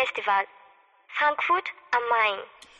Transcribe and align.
Filmfestival, 0.00 0.44
Frankfurt 1.08 1.64
am 1.90 2.02
Main. 2.08 2.38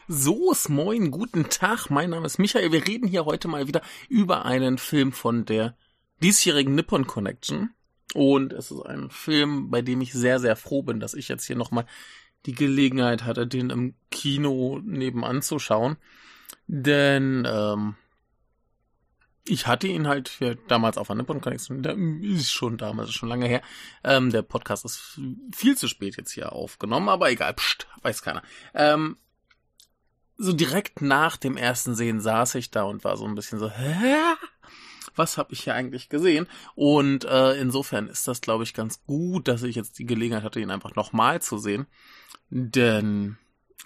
So, 0.09 0.55
moin, 0.69 1.11
guten 1.11 1.51
Tag, 1.51 1.91
mein 1.91 2.11
Name 2.11 2.27
ist 2.27 2.39
Michael. 2.39 2.73
Wir 2.73 2.87
reden 2.87 3.07
hier 3.07 3.27
heute 3.27 3.47
mal 3.49 3.67
wieder 3.67 3.83
über 4.09 4.45
einen 4.47 4.79
Film 4.79 5.13
von 5.13 5.45
der 5.45 5.77
diesjährigen 6.23 6.75
Nippon 6.75 7.07
Connection. 7.07 7.75
Und 8.15 8.53
es 8.53 8.71
ist 8.71 8.83
ein 8.83 9.11
Film, 9.11 9.71
bei 9.71 9.83
dem 9.83 10.01
ich 10.01 10.13
sehr, 10.13 10.41
sehr 10.41 10.57
froh 10.57 10.83
bin, 10.83 10.99
dass 10.99 11.15
ich 11.15 11.29
jetzt 11.29 11.45
hier 11.45 11.57
nochmal 11.57 11.85
die 12.47 12.55
Gelegenheit 12.55 13.25
hatte, 13.25 13.47
den 13.47 13.71
im 13.71 13.95
Kino 14.11 14.81
nebenan 14.83 15.43
zu 15.43 15.59
schauen. 15.59 15.97
Denn 16.67 17.47
ähm, 17.51 17.97
ich 19.47 19.67
hatte 19.67 19.89
ihn 19.89 20.07
halt 20.07 20.39
ja, 20.41 20.55
damals 20.69 20.99
auf 20.99 21.09
Connection, 21.09 21.83
der 21.83 21.97
ist 21.97 22.53
schon 22.53 22.79
damals, 22.79 23.11
ist 23.11 23.17
schon 23.17 23.29
lange 23.29 23.47
her. 23.47 23.63
Ähm, 24.05 24.31
der 24.31 24.43
Podcast 24.43 24.85
ist 24.85 25.21
viel 25.55 25.77
zu 25.77 25.89
spät 25.89 26.17
jetzt 26.17 26.33
hier 26.33 26.53
aufgenommen, 26.53 27.09
aber 27.09 27.31
egal, 27.31 27.55
pst, 27.55 27.87
weiß 28.03 28.23
keiner. 28.23 28.43
Ähm, 28.75 29.17
so 30.37 30.53
direkt 30.53 31.03
nach 31.03 31.37
dem 31.37 31.57
ersten 31.57 31.95
Sehen 31.95 32.21
saß 32.21 32.55
ich 32.55 32.71
da 32.71 32.85
und 32.85 33.05
war 33.05 33.17
so 33.17 33.27
ein 33.27 33.35
bisschen 33.35 33.59
so, 33.59 33.71
hä? 33.71 34.15
Was 35.17 35.37
habe 35.37 35.53
ich 35.53 35.65
hier 35.65 35.75
eigentlich 35.75 36.09
gesehen? 36.09 36.47
Und 36.75 37.25
äh, 37.25 37.55
insofern 37.61 38.07
ist 38.09 38.29
das, 38.29 38.41
glaube 38.41 38.65
ich, 38.65 38.73
ganz 38.73 39.05
gut, 39.05 39.49
dass 39.49 39.63
ich 39.63 39.75
jetzt 39.75 39.99
die 39.99 40.07
Gelegenheit 40.07 40.45
hatte, 40.45 40.61
ihn 40.61 40.71
einfach 40.71 40.95
nochmal 40.95 41.43
zu 41.43 41.59
sehen. 41.59 41.87
Denn 42.49 43.37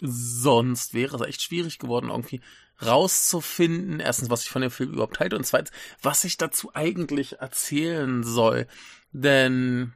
sonst 0.01 0.95
wäre 0.95 1.17
es 1.17 1.23
echt 1.23 1.42
schwierig 1.42 1.79
geworden, 1.79 2.11
irgendwie 2.11 2.41
rauszufinden, 2.83 4.00
erstens, 4.00 4.30
was 4.30 4.42
ich 4.42 4.50
von 4.50 4.62
dem 4.62 4.70
Film 4.70 4.92
überhaupt 4.92 5.20
halte 5.20 5.36
und 5.36 5.44
zweitens, 5.44 5.70
was 6.03 6.25
ich 6.25 6.36
dazu 6.36 6.75
eigentlich 6.75 7.39
erzählen 7.41 8.22
soll. 8.25 8.67
Denn 9.12 9.94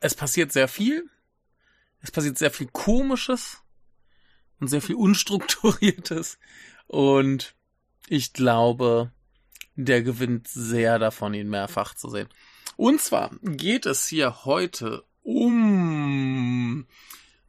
es 0.00 0.14
passiert 0.14 0.52
sehr 0.52 0.68
viel, 0.68 1.08
es 2.00 2.10
passiert 2.10 2.38
sehr 2.38 2.50
viel 2.50 2.68
Komisches 2.68 3.58
und 4.58 4.68
sehr 4.68 4.82
viel 4.82 4.96
Unstrukturiertes 4.96 6.38
und 6.86 7.54
ich 8.08 8.32
glaube, 8.32 9.12
der 9.76 10.02
gewinnt 10.02 10.48
sehr 10.48 10.98
davon, 10.98 11.34
ihn 11.34 11.48
mehrfach 11.48 11.94
zu 11.94 12.10
sehen. 12.10 12.28
Und 12.76 13.00
zwar 13.00 13.30
geht 13.42 13.86
es 13.86 14.06
hier 14.06 14.44
heute 14.44 15.04
um 15.22 15.81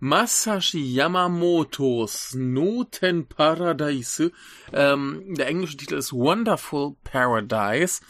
Masashi 0.03 0.83
Yamamotos 0.83 2.35
Notenparadise. 2.35 4.33
Ähm, 4.73 5.33
der 5.33 5.47
englische 5.47 5.77
Titel 5.77 5.95
ist 5.95 6.11
Wonderful 6.11 6.97
Paradise. 7.05 8.01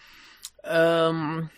Ähm, 0.63 1.51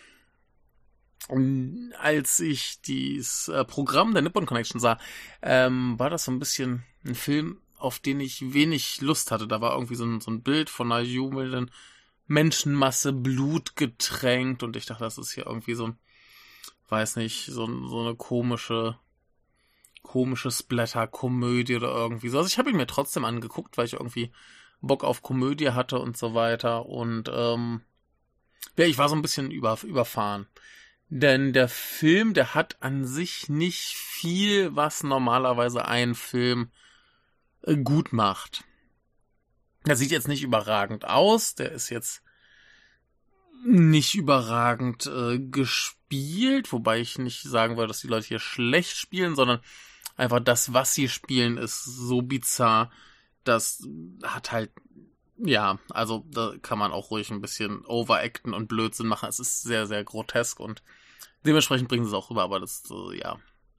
als 1.97 2.41
ich 2.41 2.81
dieses 2.81 3.47
äh, 3.47 3.63
Programm 3.63 4.11
der 4.11 4.23
Nippon 4.23 4.45
Connection 4.45 4.81
sah, 4.81 4.99
ähm, 5.41 5.97
war 5.97 6.09
das 6.09 6.25
so 6.25 6.31
ein 6.33 6.39
bisschen 6.39 6.83
ein 7.05 7.15
Film, 7.15 7.61
auf 7.77 7.99
den 7.99 8.19
ich 8.19 8.53
wenig 8.53 8.99
Lust 8.99 9.31
hatte. 9.31 9.47
Da 9.47 9.61
war 9.61 9.71
irgendwie 9.71 9.95
so 9.95 10.03
ein, 10.03 10.19
so 10.19 10.31
ein 10.31 10.43
Bild 10.43 10.69
von 10.69 10.91
einer 10.91 11.01
jubelnden 11.01 11.71
Menschenmasse, 12.27 13.13
Blut 13.13 13.77
getränkt 13.77 14.63
und 14.63 14.75
ich 14.75 14.85
dachte, 14.85 15.05
das 15.05 15.17
ist 15.17 15.31
hier 15.31 15.45
irgendwie 15.45 15.75
so 15.75 15.87
ein, 15.87 15.97
weiß 16.89 17.15
nicht, 17.15 17.45
so, 17.45 17.87
so 17.87 18.01
eine 18.01 18.15
komische 18.15 18.99
komische 20.05 20.51
Splatter-Komödie 20.51 21.75
oder 21.75 21.89
irgendwie 21.89 22.29
so. 22.29 22.37
Also 22.37 22.47
ich 22.47 22.57
habe 22.57 22.69
ihn 22.69 22.77
mir 22.77 22.87
trotzdem 22.87 23.25
angeguckt, 23.25 23.77
weil 23.77 23.85
ich 23.85 23.93
irgendwie 23.93 24.31
Bock 24.81 25.03
auf 25.03 25.21
Komödie 25.21 25.71
hatte 25.71 25.99
und 25.99 26.15
so 26.15 26.33
weiter. 26.33 26.85
Und 26.85 27.29
ähm, 27.33 27.81
ja, 28.77 28.85
ich 28.85 28.97
war 28.97 29.09
so 29.09 29.15
ein 29.15 29.21
bisschen 29.21 29.51
über, 29.51 29.77
überfahren. 29.83 30.47
Denn 31.09 31.53
der 31.53 31.67
Film, 31.67 32.33
der 32.33 32.55
hat 32.55 32.81
an 32.81 33.05
sich 33.05 33.49
nicht 33.49 33.95
viel, 33.95 34.75
was 34.75 35.03
normalerweise 35.03 35.85
ein 35.87 36.15
Film 36.15 36.71
äh, 37.63 37.75
gut 37.77 38.13
macht. 38.13 38.63
Der 39.85 39.95
sieht 39.95 40.11
jetzt 40.11 40.27
nicht 40.27 40.43
überragend 40.43 41.05
aus, 41.05 41.55
der 41.55 41.71
ist 41.71 41.89
jetzt 41.89 42.23
nicht 43.65 44.15
überragend 44.15 45.07
äh, 45.07 45.39
gespielt, 45.39 46.71
wobei 46.71 46.99
ich 46.99 47.17
nicht 47.17 47.43
sagen 47.43 47.77
würde, 47.77 47.87
dass 47.87 48.01
die 48.01 48.07
Leute 48.07 48.27
hier 48.27 48.39
schlecht 48.39 48.97
spielen, 48.97 49.35
sondern 49.35 49.61
einfach 50.15 50.39
das, 50.39 50.73
was 50.73 50.93
sie 50.93 51.09
spielen, 51.09 51.57
ist 51.57 51.83
so 51.83 52.21
bizarr, 52.21 52.91
das 53.43 53.87
hat 54.23 54.51
halt, 54.51 54.71
ja, 55.37 55.79
also 55.89 56.25
da 56.31 56.53
kann 56.61 56.79
man 56.79 56.91
auch 56.91 57.11
ruhig 57.11 57.29
ein 57.29 57.41
bisschen 57.41 57.85
overacten 57.85 58.53
und 58.53 58.67
Blödsinn 58.67 59.07
machen. 59.07 59.29
Es 59.29 59.39
ist 59.39 59.63
sehr, 59.63 59.85
sehr 59.85 60.03
grotesk 60.03 60.59
und 60.59 60.81
dementsprechend 61.45 61.89
bringen 61.89 62.05
sie 62.05 62.09
es 62.09 62.15
auch 62.15 62.29
rüber, 62.29 62.43
aber 62.43 62.59
das, 62.59 62.83
äh, 62.89 63.19
ja, 63.19 63.37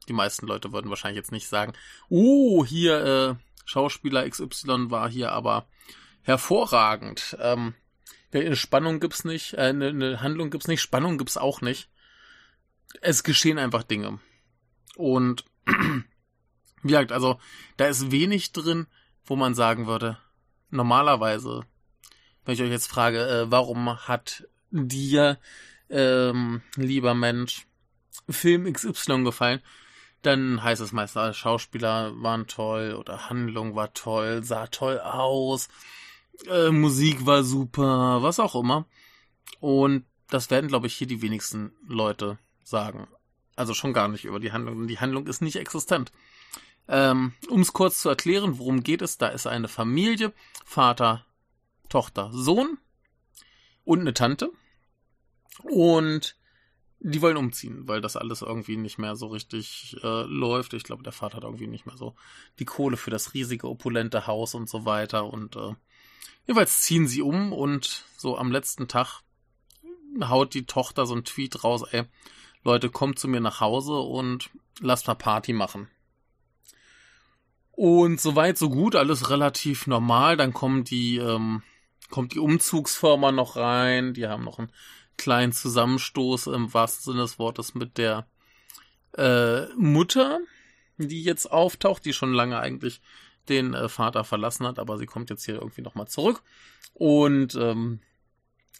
die 0.09 0.13
meisten 0.13 0.47
Leute 0.47 0.73
würden 0.73 0.91
wahrscheinlich 0.91 1.17
jetzt 1.17 1.33
nicht 1.33 1.49
sagen, 1.49 1.73
oh, 2.09 2.65
hier, 2.65 3.05
äh, 3.05 3.35
Schauspieler 3.65 4.29
XY 4.29 4.91
war 4.91 5.11
hier 5.11 5.33
aber 5.33 5.67
hervorragend. 6.23 7.37
Ähm, 7.41 7.75
eine 8.33 8.57
Spannung 8.57 9.01
gibt's 9.01 9.25
nicht, 9.25 9.55
äh, 9.55 9.63
eine, 9.63 9.89
eine 9.89 10.21
Handlung 10.21 10.51
gibt's 10.51 10.69
nicht, 10.69 10.81
Spannung 10.81 11.19
gibt's 11.19 11.37
auch 11.37 11.61
nicht. 11.61 11.89
Es 13.01 13.25
geschehen 13.25 13.59
einfach 13.59 13.83
Dinge. 13.83 14.21
Und 14.95 15.45
wie 16.82 16.88
gesagt, 16.88 17.12
also 17.12 17.38
da 17.76 17.87
ist 17.87 18.10
wenig 18.10 18.53
drin, 18.53 18.87
wo 19.25 19.37
man 19.37 19.54
sagen 19.54 19.87
würde, 19.87 20.19
normalerweise, 20.70 21.62
wenn 22.44 22.54
ich 22.54 22.62
euch 22.62 22.70
jetzt 22.70 22.88
frage, 22.88 23.26
äh, 23.26 23.50
warum 23.50 23.97
hat 24.09 24.47
dir, 24.70 25.38
ähm, 25.88 26.62
lieber 26.76 27.14
Mensch, 27.14 27.66
Film 28.28 28.72
XY 28.72 29.25
gefallen, 29.25 29.60
dann 30.22 30.62
heißt 30.62 30.81
es 30.81 30.92
meist, 30.92 31.16
ah, 31.16 31.32
Schauspieler 31.32 32.12
waren 32.20 32.47
toll 32.47 32.94
oder 32.94 33.31
Handlung 33.31 33.76
war 33.76 33.94
toll, 33.94 34.43
sah 34.43 34.66
toll 34.66 34.98
aus, 34.98 35.69
äh, 36.48 36.70
Musik 36.70 37.26
war 37.26 37.44
super, 37.44 38.22
was 38.22 38.41
auch 38.41 38.54
immer. 38.54 38.87
Und 39.60 40.04
das 40.28 40.50
werden, 40.50 40.69
glaube 40.69 40.87
ich, 40.88 40.94
hier 40.94 41.06
die 41.06 41.22
wenigsten 41.22 41.72
Leute 41.87 42.38
sagen. 42.64 43.06
Also 43.54 43.75
schon 43.75 43.93
gar 43.93 44.08
nicht 44.08 44.25
über 44.25 44.41
die 44.41 44.53
Handlung. 44.53 44.87
Die 44.87 44.98
Handlung 44.98 45.26
ist 45.26 45.41
nicht 45.41 45.56
existent. 45.56 46.12
Ähm, 46.89 47.35
um 47.49 47.61
es 47.61 47.73
kurz 47.73 48.01
zu 48.01 48.09
erklären, 48.09 48.59
worum 48.59 48.83
geht 48.83 49.03
es, 49.03 49.19
da 49.19 49.29
ist 49.29 49.47
eine 49.47 49.69
Familie, 49.69 50.33
Vater, 50.65 51.27
Tochter, 51.89 52.31
Sohn 52.33 52.79
und 53.85 54.01
eine 54.01 54.15
Tante. 54.15 54.51
Und 55.63 56.37
die 57.01 57.23
wollen 57.23 57.37
umziehen, 57.37 57.87
weil 57.87 58.01
das 58.01 58.17
alles 58.17 58.43
irgendwie 58.43 58.77
nicht 58.77 58.99
mehr 58.99 59.17
so 59.17 59.29
richtig 59.29 59.97
äh, 60.03 60.23
läuft. 60.23 60.75
Ich 60.75 60.85
glaube, 60.85 61.03
der 61.03 61.13
Vater 61.13 61.37
hat 61.37 61.45
irgendwie 61.45 61.67
nicht 61.67 61.87
mehr 61.87 61.97
so 61.97 62.15
die 62.59 62.65
Kohle 62.65 62.97
für 62.97 63.11
das 63.11 63.35
riesige, 63.35 63.69
opulente 63.69 64.27
Haus 64.27 64.55
und 64.55 64.69
so 64.69 64.85
weiter. 64.85 65.27
Und 65.27 65.57
äh, 65.57 65.75
jeweils 66.47 66.83
ziehen 66.83 67.07
sie 67.07 67.23
um 67.23 67.53
und 67.53 68.05
so 68.17 68.39
am 68.39 68.51
letzten 68.51 68.89
Tag 68.89 69.23
haut 70.23 70.55
die 70.55 70.67
Tochter 70.67 71.07
so 71.07 71.15
ein 71.15 71.25
Tweet 71.25 71.63
raus, 71.63 71.83
ey, 71.91 72.05
Leute, 72.65 72.91
kommt 72.91 73.19
zu 73.19 73.29
mir 73.29 73.41
nach 73.41 73.61
Hause 73.61 73.99
und 73.99 74.51
lasst 74.81 75.07
mal 75.07 75.15
Party 75.15 75.53
machen. 75.53 75.89
Und 77.76 78.20
soweit, 78.20 78.56
so 78.56 78.70
gut, 78.70 78.97
alles 78.97 79.28
relativ 79.31 79.87
normal. 79.87 80.38
Dann 80.38 80.54
kommen 80.54 80.82
die, 80.82 81.19
ähm, 81.19 81.62
kommt 82.10 82.34
die 82.34 82.38
Umzugsfirma 82.38 83.32
noch 83.32 83.56
rein. 83.56 84.14
Die 84.14 84.26
haben 84.26 84.44
noch 84.44 84.59
einen 84.59 84.72
kleinen 85.19 85.52
Zusammenstoß 85.52 86.49
im 86.49 86.73
wahrsten 86.73 87.12
Sinne 87.12 87.23
des 87.23 87.38
Wortes 87.38 87.75
mit 87.75 87.99
der 87.99 88.26
äh, 89.17 89.67
Mutter, 89.76 90.40
die 90.96 91.23
jetzt 91.23 91.52
auftaucht, 91.52 92.05
die 92.06 92.14
schon 92.14 92.32
lange 92.32 92.58
eigentlich 92.58 93.02
den 93.50 93.75
äh, 93.75 93.90
Vater 93.90 94.25
verlassen 94.25 94.67
hat, 94.67 94.79
aber 94.79 94.96
sie 94.99 95.06
kommt 95.06 95.29
jetzt 95.31 95.44
hier 95.44 95.56
irgendwie 95.56 95.82
nochmal 95.82 96.08
zurück. 96.08 96.43
Und 96.94 97.55
ähm, 97.56 98.00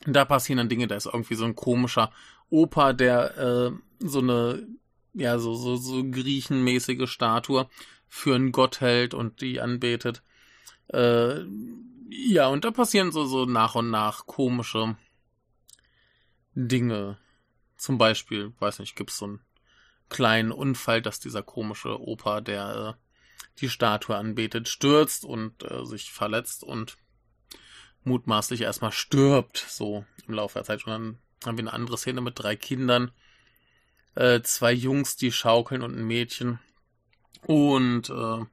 da 0.06 0.25
passieren 0.25 0.58
dann 0.58 0.69
Dinge, 0.69 0.87
da 0.87 0.96
ist 0.96 1.06
irgendwie 1.06 1.34
so 1.34 1.44
ein 1.44 1.54
komischer 1.54 2.12
Opa, 2.49 2.92
der 2.94 3.37
äh, 3.37 3.70
so 4.00 4.20
eine, 4.20 4.66
ja, 5.12 5.38
so, 5.38 5.54
so, 5.54 5.76
so 5.76 6.02
griechenmäßige 6.02 7.10
Statue 7.10 7.69
für 8.08 8.35
einen 8.35 8.53
Gott 8.53 8.81
hält 8.81 9.14
und 9.14 9.41
die 9.41 9.61
anbetet. 9.61 10.23
Äh, 10.88 11.44
ja, 12.08 12.49
und 12.49 12.64
da 12.64 12.70
passieren 12.70 13.12
so, 13.12 13.25
so 13.25 13.44
nach 13.44 13.75
und 13.75 13.91
nach 13.91 14.26
komische 14.26 14.97
Dinge. 16.55 17.19
Zum 17.76 17.99
Beispiel, 17.99 18.53
weiß 18.58 18.79
nicht, 18.79 18.97
gibt's 18.97 19.19
so 19.19 19.26
einen 19.26 19.41
kleinen 20.08 20.53
Unfall, 20.53 21.03
dass 21.03 21.20
dieser 21.20 21.43
komische 21.43 22.00
Opa, 22.00 22.41
der 22.41 22.97
äh, 22.97 23.06
die 23.61 23.69
Statue 23.69 24.17
anbetet, 24.17 24.69
stürzt 24.69 25.25
und 25.25 25.62
äh, 25.64 25.85
sich 25.85 26.12
verletzt 26.12 26.62
und 26.62 26.97
mutmaßlich 28.05 28.62
erstmal 28.62 28.93
stirbt, 28.93 29.59
so 29.69 30.05
im 30.26 30.35
Laufe 30.35 30.55
der 30.55 30.64
Zeit. 30.64 30.87
Und 30.87 30.93
dann 30.93 31.19
haben 31.44 31.59
wir 31.59 31.64
eine 31.64 31.73
andere 31.73 31.99
Szene 31.99 32.20
mit 32.20 32.38
drei 32.38 32.56
Kindern, 32.56 33.11
äh, 34.14 34.41
zwei 34.43 34.73
Jungs, 34.73 35.17
die 35.17 35.32
schaukeln 35.32 35.82
und 35.82 35.97
ein 35.97 36.06
Mädchen. 36.06 36.59
Und 37.46 38.10
äh, 38.10 38.44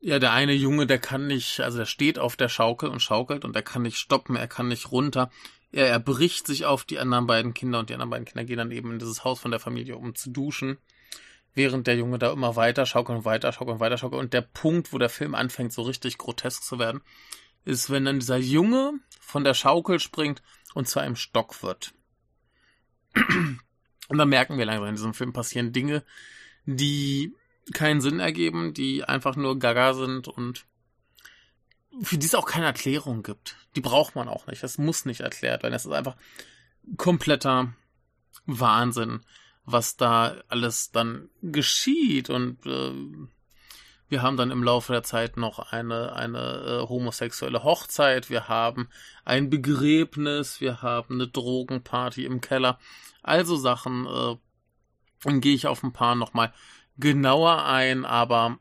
ja, 0.00 0.18
der 0.18 0.32
eine 0.32 0.52
Junge, 0.52 0.86
der 0.86 0.98
kann 0.98 1.26
nicht, 1.26 1.60
also 1.60 1.78
der 1.78 1.86
steht 1.86 2.18
auf 2.18 2.36
der 2.36 2.50
Schaukel 2.50 2.90
und 2.90 3.00
schaukelt 3.00 3.44
und 3.44 3.54
der 3.54 3.62
kann 3.62 3.82
nicht 3.82 3.96
stoppen, 3.96 4.36
er 4.36 4.48
kann 4.48 4.68
nicht 4.68 4.92
runter. 4.92 5.30
er, 5.72 5.88
er 5.88 5.98
bricht 5.98 6.46
sich 6.46 6.66
auf 6.66 6.84
die 6.84 6.98
anderen 6.98 7.26
beiden 7.26 7.54
Kinder 7.54 7.78
und 7.78 7.88
die 7.88 7.94
anderen 7.94 8.10
beiden 8.10 8.26
Kinder 8.26 8.44
gehen 8.44 8.58
dann 8.58 8.70
eben 8.70 8.92
in 8.92 8.98
dieses 8.98 9.24
Haus 9.24 9.40
von 9.40 9.50
der 9.50 9.60
Familie, 9.60 9.96
um 9.96 10.14
zu 10.14 10.30
duschen. 10.30 10.76
Während 11.54 11.86
der 11.86 11.96
Junge 11.96 12.18
da 12.18 12.32
immer 12.32 12.54
weiter 12.54 12.86
schaukelt 12.86 13.18
und 13.18 13.24
weiter 13.24 13.50
schaukelt 13.52 13.74
und 13.74 13.80
weiter 13.80 13.98
schaukelt. 13.98 14.20
Und 14.20 14.34
der 14.34 14.42
Punkt, 14.42 14.92
wo 14.92 14.98
der 14.98 15.08
Film 15.08 15.34
anfängt, 15.34 15.72
so 15.72 15.82
richtig 15.82 16.16
grotesk 16.16 16.62
zu 16.62 16.78
werden, 16.78 17.00
ist, 17.64 17.90
wenn 17.90 18.04
dann 18.04 18.20
dieser 18.20 18.36
Junge 18.36 18.92
von 19.20 19.42
der 19.42 19.54
Schaukel 19.54 20.00
springt 20.00 20.42
und 20.74 20.86
zu 20.86 21.00
einem 21.00 21.16
Stock 21.16 21.62
wird. 21.62 21.92
Und 24.08 24.18
dann 24.18 24.28
merken 24.28 24.58
wir 24.58 24.64
langsam, 24.66 24.88
in 24.88 24.94
diesem 24.94 25.14
Film 25.14 25.32
passieren 25.32 25.72
Dinge, 25.72 26.04
die 26.66 27.34
keinen 27.72 28.00
Sinn 28.00 28.20
ergeben, 28.20 28.74
die 28.74 29.04
einfach 29.04 29.36
nur 29.36 29.58
gaga 29.58 29.94
sind 29.94 30.28
und 30.28 30.66
für 32.02 32.18
die 32.18 32.26
es 32.26 32.34
auch 32.34 32.46
keine 32.46 32.66
Erklärung 32.66 33.22
gibt. 33.22 33.56
Die 33.76 33.80
braucht 33.80 34.14
man 34.14 34.28
auch 34.28 34.46
nicht. 34.46 34.62
Das 34.62 34.78
muss 34.78 35.04
nicht 35.04 35.20
erklärt 35.20 35.62
werden. 35.62 35.74
Es 35.74 35.86
ist 35.86 35.92
einfach 35.92 36.16
kompletter 36.96 37.74
Wahnsinn, 38.46 39.20
was 39.64 39.96
da 39.96 40.36
alles 40.48 40.92
dann 40.92 41.28
geschieht. 41.42 42.30
Und 42.30 42.64
äh, 42.66 42.92
wir 44.08 44.22
haben 44.22 44.36
dann 44.36 44.50
im 44.50 44.62
Laufe 44.62 44.92
der 44.92 45.02
Zeit 45.02 45.36
noch 45.36 45.72
eine, 45.72 46.14
eine 46.14 46.82
äh, 46.84 46.88
homosexuelle 46.88 47.64
Hochzeit. 47.64 48.30
Wir 48.30 48.48
haben 48.48 48.88
ein 49.24 49.50
Begräbnis. 49.50 50.60
Wir 50.60 50.82
haben 50.82 51.14
eine 51.14 51.28
Drogenparty 51.28 52.24
im 52.24 52.40
Keller. 52.40 52.78
Also 53.22 53.56
Sachen. 53.56 54.06
Äh, 54.06 54.36
dann 55.22 55.40
gehe 55.40 55.54
ich 55.54 55.66
auf 55.66 55.82
ein 55.82 55.92
paar 55.92 56.14
nochmal 56.14 56.52
genauer 57.00 57.64
ein, 57.64 58.04
aber 58.04 58.58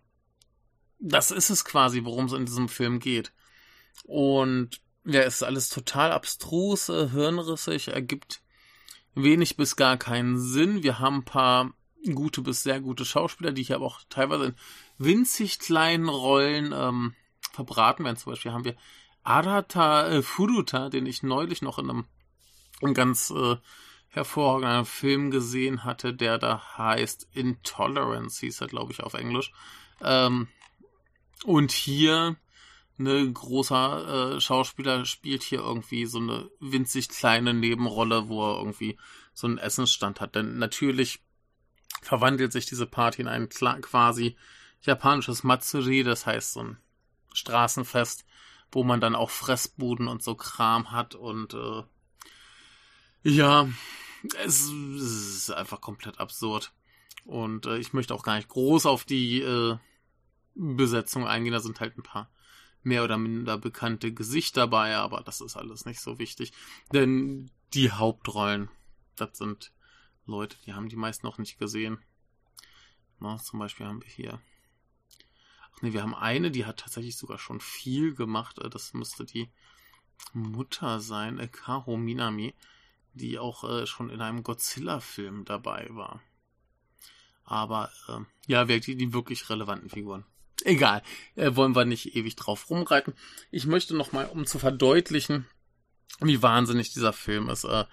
das 0.99 1.31
ist 1.31 1.49
es 1.49 1.65
quasi, 1.65 2.03
worum 2.03 2.25
es 2.25 2.33
in 2.33 2.45
diesem 2.45 2.69
Film 2.69 2.99
geht. 2.99 3.31
Und 4.03 4.81
ja, 5.05 5.21
es 5.21 5.35
ist 5.35 5.43
alles 5.43 5.69
total 5.69 6.11
abstrus, 6.11 6.87
hirnrissig, 6.87 7.89
ergibt 7.89 8.41
wenig 9.15 9.57
bis 9.57 9.75
gar 9.75 9.97
keinen 9.97 10.39
Sinn. 10.39 10.83
Wir 10.83 10.99
haben 10.99 11.17
ein 11.17 11.25
paar 11.25 11.73
gute 12.13 12.41
bis 12.41 12.63
sehr 12.63 12.79
gute 12.79 13.05
Schauspieler, 13.05 13.51
die 13.51 13.63
hier 13.63 13.77
aber 13.77 13.85
auch 13.85 14.01
teilweise 14.09 14.45
in 14.45 14.55
winzig 14.97 15.59
kleinen 15.59 16.09
Rollen 16.09 16.73
ähm, 16.73 17.13
verbraten 17.51 18.05
werden. 18.05 18.17
Zum 18.17 18.31
Beispiel 18.31 18.51
haben 18.51 18.65
wir 18.65 18.75
Arata 19.23 20.07
äh, 20.07 20.21
Furuta, 20.21 20.89
den 20.89 21.05
ich 21.05 21.23
neulich 21.23 21.61
noch 21.61 21.79
in 21.79 21.89
einem, 21.89 22.05
einem 22.81 22.93
ganz 22.93 23.31
äh, 23.31 23.57
hervorragenden 24.09 24.85
Film 24.85 25.31
gesehen 25.31 25.83
hatte, 25.83 26.13
der 26.13 26.37
da 26.37 26.77
heißt 26.77 27.27
Intolerance, 27.33 28.39
hieß 28.39 28.61
er, 28.61 28.67
glaube 28.67 28.91
ich, 28.91 29.01
auf 29.01 29.13
Englisch. 29.13 29.51
Ähm, 30.01 30.47
und 31.45 31.71
hier 31.71 32.35
ne 32.97 33.31
großer 33.31 34.35
äh, 34.35 34.41
Schauspieler 34.41 35.05
spielt 35.05 35.43
hier 35.43 35.59
irgendwie 35.59 36.05
so 36.05 36.19
eine 36.19 36.49
winzig 36.59 37.09
kleine 37.09 37.53
Nebenrolle, 37.53 38.27
wo 38.27 38.51
er 38.51 38.57
irgendwie 38.57 38.97
so 39.33 39.47
einen 39.47 39.57
Essensstand 39.57 40.19
hat. 40.19 40.35
Denn 40.35 40.57
natürlich 40.57 41.21
verwandelt 42.01 42.51
sich 42.51 42.65
diese 42.65 42.85
Party 42.85 43.21
in 43.21 43.27
ein 43.27 43.49
quasi 43.49 44.35
japanisches 44.81 45.43
Matsuri, 45.43 46.03
das 46.03 46.25
heißt 46.25 46.53
so 46.53 46.61
ein 46.61 46.77
Straßenfest, 47.33 48.25
wo 48.71 48.83
man 48.83 49.01
dann 49.01 49.15
auch 49.15 49.29
Fressbuden 49.29 50.07
und 50.07 50.21
so 50.21 50.35
Kram 50.35 50.91
hat 50.91 51.15
und 51.15 51.53
äh, 51.53 51.83
ja, 53.23 53.67
es, 54.43 54.69
ist 54.69 55.51
einfach 55.51 55.81
komplett 55.81 56.19
absurd. 56.19 56.73
Und 57.25 57.65
äh, 57.65 57.77
ich 57.77 57.93
möchte 57.93 58.13
auch 58.13 58.23
gar 58.23 58.35
nicht 58.35 58.49
groß 58.49 58.85
auf 58.85 59.03
die 59.05 59.41
äh, 59.41 59.77
Besetzung 60.55 61.27
eingehen. 61.27 61.53
Da 61.53 61.59
sind 61.59 61.79
halt 61.79 61.97
ein 61.97 62.03
paar 62.03 62.29
mehr 62.83 63.03
oder 63.03 63.17
minder 63.17 63.57
bekannte 63.57 64.13
Gesichter 64.13 64.61
dabei, 64.61 64.95
aber 64.95 65.21
das 65.21 65.41
ist 65.41 65.57
alles 65.57 65.85
nicht 65.85 65.99
so 65.99 66.17
wichtig. 66.19 66.53
Denn 66.93 67.51
die 67.73 67.91
Hauptrollen, 67.91 68.69
das 69.15 69.37
sind 69.37 69.71
Leute, 70.25 70.57
die 70.65 70.73
haben 70.73 70.89
die 70.89 70.95
meisten 70.95 71.25
noch 71.25 71.37
nicht 71.37 71.59
gesehen. 71.59 71.99
Na, 73.19 73.37
zum 73.37 73.59
Beispiel 73.59 73.85
haben 73.85 74.01
wir 74.01 74.09
hier. 74.09 74.41
Ach 75.73 75.81
nee, 75.81 75.93
wir 75.93 76.01
haben 76.01 76.15
eine, 76.15 76.51
die 76.51 76.65
hat 76.65 76.77
tatsächlich 76.77 77.17
sogar 77.17 77.37
schon 77.37 77.59
viel 77.59 78.15
gemacht. 78.15 78.59
Äh, 78.59 78.69
das 78.69 78.93
müsste 78.93 79.25
die 79.25 79.49
Mutter 80.33 80.99
sein, 80.99 81.39
äh, 81.39 81.47
Karo 81.47 81.97
Minami, 81.97 82.53
die 83.13 83.39
auch 83.39 83.63
äh, 83.63 83.85
schon 83.85 84.09
in 84.09 84.21
einem 84.21 84.43
Godzilla-Film 84.43 85.45
dabei 85.45 85.87
war. 85.91 86.21
Aber 87.43 87.91
äh, 88.07 88.19
ja, 88.47 88.65
die, 88.65 88.95
die 88.95 89.13
wirklich 89.13 89.49
relevanten 89.49 89.89
Figuren. 89.89 90.25
Egal, 90.63 91.01
äh, 91.35 91.55
wollen 91.55 91.75
wir 91.75 91.85
nicht 91.85 92.15
ewig 92.15 92.35
drauf 92.35 92.69
rumreiten. 92.69 93.13
Ich 93.49 93.65
möchte 93.65 93.95
nochmal, 93.95 94.27
um 94.27 94.45
zu 94.45 94.59
verdeutlichen, 94.59 95.47
wie 96.19 96.41
wahnsinnig 96.41 96.93
dieser 96.93 97.13
Film 97.13 97.49
ist, 97.49 97.63
äh, 97.63 97.85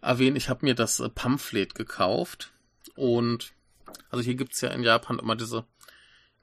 erwähnen, 0.00 0.36
ich 0.36 0.48
habe 0.48 0.64
mir 0.64 0.74
das 0.74 1.00
äh, 1.00 1.08
Pamphlet 1.08 1.74
gekauft 1.74 2.52
und 2.94 3.52
also 4.10 4.24
hier 4.24 4.34
gibt's 4.34 4.60
ja 4.60 4.70
in 4.70 4.82
Japan 4.82 5.18
immer 5.18 5.36
diese 5.36 5.66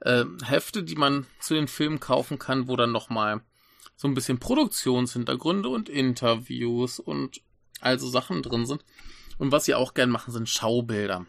äh, 0.00 0.24
Hefte, 0.44 0.82
die 0.82 0.96
man 0.96 1.26
zu 1.40 1.54
den 1.54 1.68
Filmen 1.68 2.00
kaufen 2.00 2.38
kann, 2.38 2.68
wo 2.68 2.76
dann 2.76 2.92
nochmal 2.92 3.42
so 3.96 4.08
ein 4.08 4.14
bisschen 4.14 4.38
Produktionshintergründe 4.38 5.68
und 5.68 5.88
Interviews 5.88 6.98
und 6.98 7.40
also 7.80 8.08
Sachen 8.08 8.42
drin 8.42 8.66
sind. 8.66 8.84
Und 9.38 9.52
was 9.52 9.64
sie 9.64 9.74
auch 9.74 9.94
gern 9.94 10.10
machen, 10.10 10.32
sind 10.32 10.48
Schaubilder. 10.48 11.26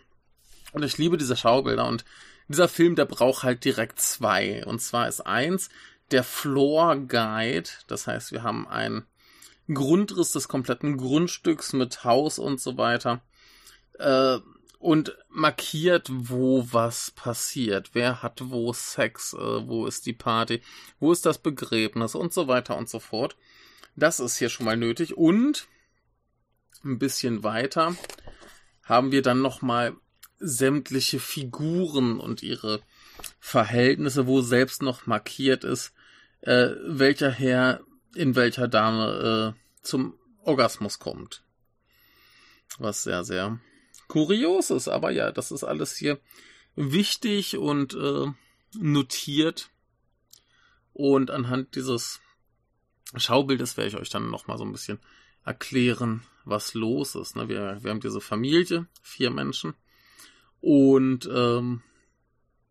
Und 0.72 0.84
ich 0.84 0.98
liebe 0.98 1.18
diese 1.18 1.36
Schaubilder 1.36 1.88
und 1.88 2.06
dieser 2.48 2.68
Film, 2.68 2.96
der 2.96 3.06
braucht 3.06 3.44
halt 3.44 3.64
direkt 3.66 4.00
zwei. 4.00 4.64
Und 4.66 4.80
zwar 4.80 5.08
ist 5.08 5.22
eins 5.22 5.70
der 6.12 6.24
Floor 6.24 6.96
Guide. 6.96 7.70
Das 7.88 8.08
heißt, 8.08 8.32
wir 8.32 8.44
haben 8.44 8.68
einen 8.68 9.06
Grundriss 9.74 10.32
des 10.32 10.48
kompletten 10.48 10.98
Grundstücks 10.98 11.74
mit 11.74 12.04
Haus 12.04 12.38
und 12.38 12.62
so 12.62 12.78
weiter. 12.78 13.22
Äh, 13.98 14.38
und 14.78 15.18
markiert, 15.30 16.10
wo 16.12 16.68
was 16.72 17.10
passiert. 17.12 17.92
Wer 17.94 18.22
hat 18.22 18.40
wo 18.44 18.72
Sex, 18.72 19.34
äh, 19.34 19.68
wo 19.68 19.88
ist 19.88 20.06
die 20.06 20.14
Party, 20.14 20.62
wo 21.00 21.12
ist 21.12 21.26
das 21.26 21.40
Begräbnis 21.40 22.14
und 22.14 22.34
so 22.34 22.48
weiter 22.48 22.78
und 22.78 22.88
so 22.88 23.00
fort. 23.00 23.36
Das 23.96 24.20
ist 24.20 24.38
hier 24.38 24.50
schon 24.50 24.66
mal 24.66 24.78
nötig. 24.78 25.18
Und 25.18 25.68
ein 26.86 27.00
bisschen 27.00 27.44
weiter 27.44 27.96
haben 28.84 29.12
wir 29.12 29.22
dann 29.22 29.42
nochmal 29.42 29.96
sämtliche 30.39 31.20
Figuren 31.20 32.20
und 32.20 32.44
ihre 32.44 32.82
Verhältnisse, 33.39 34.27
wo 34.27 34.42
selbst 34.42 34.82
noch 34.82 35.08
markiert 35.08 35.63
ist, 35.63 35.94
äh, 36.42 36.70
welcher 36.86 37.32
Herr 37.32 37.82
in 38.13 38.36
welcher 38.36 38.68
Dame 38.68 39.56
äh, 39.56 39.82
zum 39.82 40.18
Orgasmus 40.44 41.00
kommt. 41.00 41.44
Was 42.77 43.04
sehr, 43.04 43.24
sehr 43.24 43.60
kurios 44.08 44.70
ist, 44.70 44.88
aber 44.88 45.12
ja, 45.12 45.32
das 45.32 45.51
ist 45.51 45.63
alles 45.63 45.96
hier 45.96 46.20
wichtig 46.75 47.58
und 47.58 47.94
äh, 47.94 48.27
notiert. 48.74 49.70
Und 50.94 51.32
anhand 51.32 51.75
dieses 51.75 52.22
Schaubildes 53.15 53.77
werde 53.77 53.89
ich 53.89 53.98
euch 53.98 54.10
dann 54.10 54.30
nochmal 54.30 54.58
so 54.58 54.63
ein 54.63 54.72
bisschen 54.72 55.00
erklären, 55.46 56.24
was 56.44 56.74
los 56.74 57.16
ist. 57.16 57.36
Ne? 57.36 57.48
Wir, 57.48 57.80
wir 57.82 57.92
haben 57.92 58.02
diese 58.02 58.22
Familie, 58.22 58.88
vier 59.02 59.32
Menschen, 59.32 59.74
und 60.62 61.30
ähm, 61.32 61.84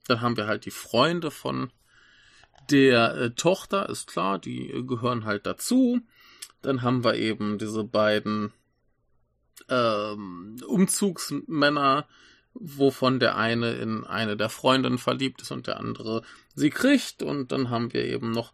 dann 0.08 0.20
haben 0.20 0.36
wir 0.36 0.48
halt 0.48 0.64
die 0.66 0.72
Freunde 0.72 1.30
von 1.30 1.70
der 2.70 3.14
äh, 3.14 3.30
Tochter, 3.30 3.88
ist 3.88 4.08
klar, 4.08 4.38
die 4.40 4.68
äh, 4.70 4.82
gehören 4.82 5.24
halt 5.24 5.46
dazu. 5.46 6.00
Dann 6.60 6.82
haben 6.82 7.04
wir 7.04 7.14
eben 7.14 7.58
diese 7.58 7.84
beiden 7.84 8.52
ähm, 9.68 10.56
Umzugsmänner, 10.66 12.08
wovon 12.54 13.20
der 13.20 13.36
eine 13.36 13.74
in 13.74 14.04
eine 14.04 14.36
der 14.36 14.48
Freundinnen 14.48 14.98
verliebt 14.98 15.42
ist 15.42 15.50
und 15.50 15.66
der 15.66 15.78
andere 15.78 16.22
sie 16.54 16.70
kriegt. 16.70 17.22
Und 17.22 17.52
dann 17.52 17.70
haben 17.70 17.92
wir 17.92 18.04
eben 18.04 18.32
noch 18.32 18.52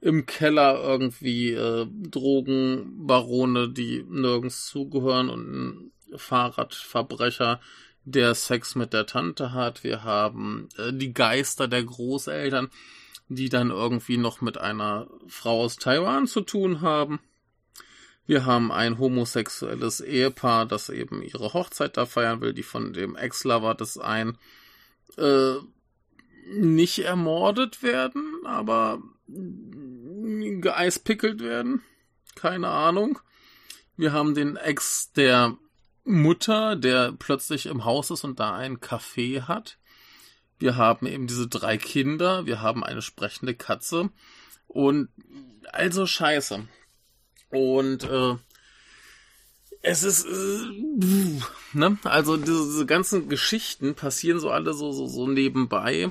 im 0.00 0.26
Keller 0.26 0.80
irgendwie 0.80 1.52
äh, 1.52 1.86
Drogenbarone, 1.90 3.68
die 3.70 4.04
nirgends 4.08 4.66
zugehören 4.66 5.28
und 5.28 5.50
ein 5.50 5.92
Fahrradverbrecher, 6.16 7.60
der 8.04 8.34
Sex 8.34 8.74
mit 8.74 8.92
der 8.92 9.06
Tante 9.06 9.52
hat. 9.52 9.84
Wir 9.84 10.04
haben 10.04 10.68
äh, 10.78 10.92
die 10.92 11.12
Geister 11.12 11.68
der 11.68 11.84
Großeltern, 11.84 12.70
die 13.28 13.48
dann 13.48 13.70
irgendwie 13.70 14.16
noch 14.16 14.40
mit 14.40 14.56
einer 14.56 15.08
Frau 15.26 15.62
aus 15.62 15.76
Taiwan 15.76 16.26
zu 16.26 16.40
tun 16.40 16.80
haben. 16.80 17.20
Wir 18.26 18.44
haben 18.46 18.70
ein 18.70 18.98
homosexuelles 18.98 20.00
Ehepaar, 20.00 20.66
das 20.66 20.90
eben 20.90 21.22
ihre 21.22 21.54
Hochzeit 21.54 21.96
da 21.96 22.06
feiern 22.06 22.40
will, 22.40 22.52
die 22.52 22.62
von 22.62 22.92
dem 22.92 23.16
Ex-Lover 23.16 23.74
des 23.74 23.98
einen 23.98 24.38
äh, 25.16 25.54
nicht 26.50 27.00
ermordet 27.00 27.82
werden, 27.82 28.40
aber 28.44 29.02
geeispickelt 30.60 31.40
werden. 31.40 31.82
Keine 32.34 32.68
Ahnung. 32.68 33.18
Wir 33.96 34.12
haben 34.12 34.34
den 34.34 34.56
Ex 34.56 35.12
der 35.12 35.56
Mutter, 36.04 36.76
der 36.76 37.12
plötzlich 37.12 37.66
im 37.66 37.84
Haus 37.84 38.10
ist 38.10 38.24
und 38.24 38.40
da 38.40 38.54
ein 38.54 38.78
Café 38.78 39.42
hat. 39.42 39.78
Wir 40.58 40.76
haben 40.76 41.06
eben 41.06 41.26
diese 41.26 41.48
drei 41.48 41.76
Kinder, 41.76 42.46
wir 42.46 42.62
haben 42.62 42.82
eine 42.82 43.02
sprechende 43.02 43.54
Katze 43.54 44.10
und 44.66 45.08
also 45.72 46.06
Scheiße. 46.06 46.66
Und 47.50 48.04
äh, 48.04 48.36
es 49.82 50.02
ist, 50.02 50.26
äh, 50.26 51.40
ne? 51.72 51.98
Also 52.04 52.36
diese, 52.36 52.64
diese, 52.64 52.86
ganzen 52.86 53.28
Geschichten 53.28 53.94
passieren 53.94 54.40
so 54.40 54.50
alle 54.50 54.74
so, 54.74 54.92
so, 54.92 55.06
so 55.06 55.26
nebenbei. 55.26 56.10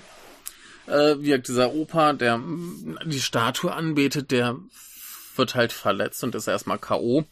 Äh, 0.87 1.15
wie 1.19 1.37
dieser 1.39 1.73
Opa, 1.73 2.13
der 2.13 2.41
die 3.05 3.19
Statue 3.19 3.73
anbetet, 3.73 4.31
der 4.31 4.57
wird 5.35 5.55
halt 5.55 5.73
verletzt 5.73 6.23
und 6.23 6.35
ist 6.35 6.47
erstmal 6.47 6.79
K.O. 6.79 7.25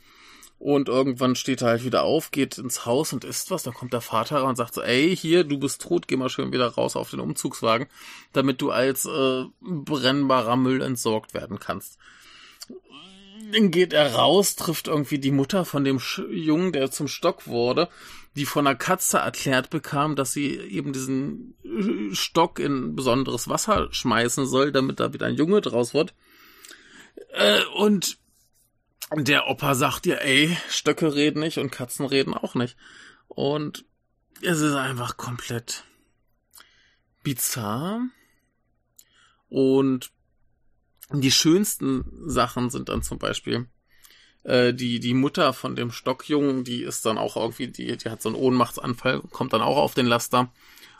Und 0.58 0.88
irgendwann 0.88 1.36
steht 1.36 1.62
er 1.62 1.70
halt 1.70 1.84
wieder 1.84 2.04
auf, 2.04 2.32
geht 2.32 2.58
ins 2.58 2.86
Haus 2.86 3.12
und 3.14 3.24
isst 3.24 3.52
was. 3.52 3.64
Dann 3.64 3.74
kommt 3.74 3.94
der 3.94 4.02
Vater 4.02 4.46
und 4.46 4.56
sagt 4.56 4.74
so, 4.74 4.82
ey, 4.82 5.16
hier, 5.16 5.44
du 5.44 5.58
bist 5.58 5.82
tot, 5.82 6.08
geh 6.08 6.16
mal 6.16 6.30
schön 6.30 6.54
wieder 6.54 6.68
raus 6.68 6.96
auf 6.96 7.10
den 7.12 7.20
Umzugswagen, 7.20 7.88
damit 8.34 8.62
du 8.62 8.72
als 8.72 9.06
äh, 9.06 9.46
brennbarer 9.62 10.56
Müll 10.56 10.82
entsorgt 10.82 11.34
werden 11.34 11.60
kannst. 11.60 11.98
Dann 13.52 13.72
geht 13.72 13.94
er 13.94 14.16
raus, 14.16 14.56
trifft 14.56 14.88
irgendwie 14.88 15.20
die 15.20 15.32
Mutter 15.32 15.66
von 15.66 15.84
dem 15.84 16.00
Sch 16.00 16.22
Jungen, 16.30 16.72
der 16.72 16.92
zum 16.92 17.08
Stock 17.08 17.48
wurde, 17.48 17.90
die 18.36 18.46
von 18.46 18.66
einer 18.66 18.76
Katze 18.76 19.18
erklärt 19.18 19.70
bekam, 19.70 20.16
dass 20.16 20.34
sie 20.34 20.58
eben 20.58 20.94
diesen 20.94 21.56
äh, 21.64 22.14
Stock 22.16 22.60
in 22.60 22.96
besonderes 22.96 23.48
Wasser 23.48 23.88
schmeißen 23.92 24.46
soll, 24.46 24.72
damit 24.72 25.00
da 25.00 25.14
wieder 25.14 25.28
ein 25.28 25.36
Junge 25.36 25.62
draus 25.62 25.94
wird. 25.94 26.14
Äh, 27.34 27.64
und 27.76 28.18
der 29.14 29.48
Opa 29.48 29.76
sagt 29.76 30.06
dir, 30.06 30.22
ey, 30.22 30.58
Stöcke 30.70 31.14
reden 31.14 31.40
nicht 31.40 31.60
und 31.60 31.72
Katzen 31.72 32.06
reden 32.06 32.34
auch 32.34 32.56
nicht. 32.56 32.76
Und 33.28 33.86
es 34.42 34.60
ist 34.60 34.74
einfach 34.74 35.18
komplett 35.18 35.84
bizarr. 37.24 38.02
Und 39.50 40.12
die 41.12 41.32
schönsten 41.32 42.06
Sachen 42.26 42.70
sind 42.70 42.90
dann 42.90 43.04
zum 43.04 43.20
Beispiel 43.20 43.68
äh, 44.44 44.74
die 44.74 45.00
die 45.00 45.14
Mutter 45.14 45.54
von 45.54 45.76
dem 45.76 45.92
Stockjungen, 45.92 46.64
die 46.64 46.84
ist 46.84 47.06
dann 47.06 47.18
auch 47.18 47.36
irgendwie, 47.36 47.68
die 47.68 47.98
die 47.98 48.10
hat 48.10 48.22
so 48.22 48.30
einen 48.30 48.38
Ohnmachtsanfall, 48.38 49.22
kommt 49.32 49.54
dann 49.54 49.62
auch 49.62 49.78
auf 49.78 49.94
den 49.94 50.06
Laster 50.06 50.52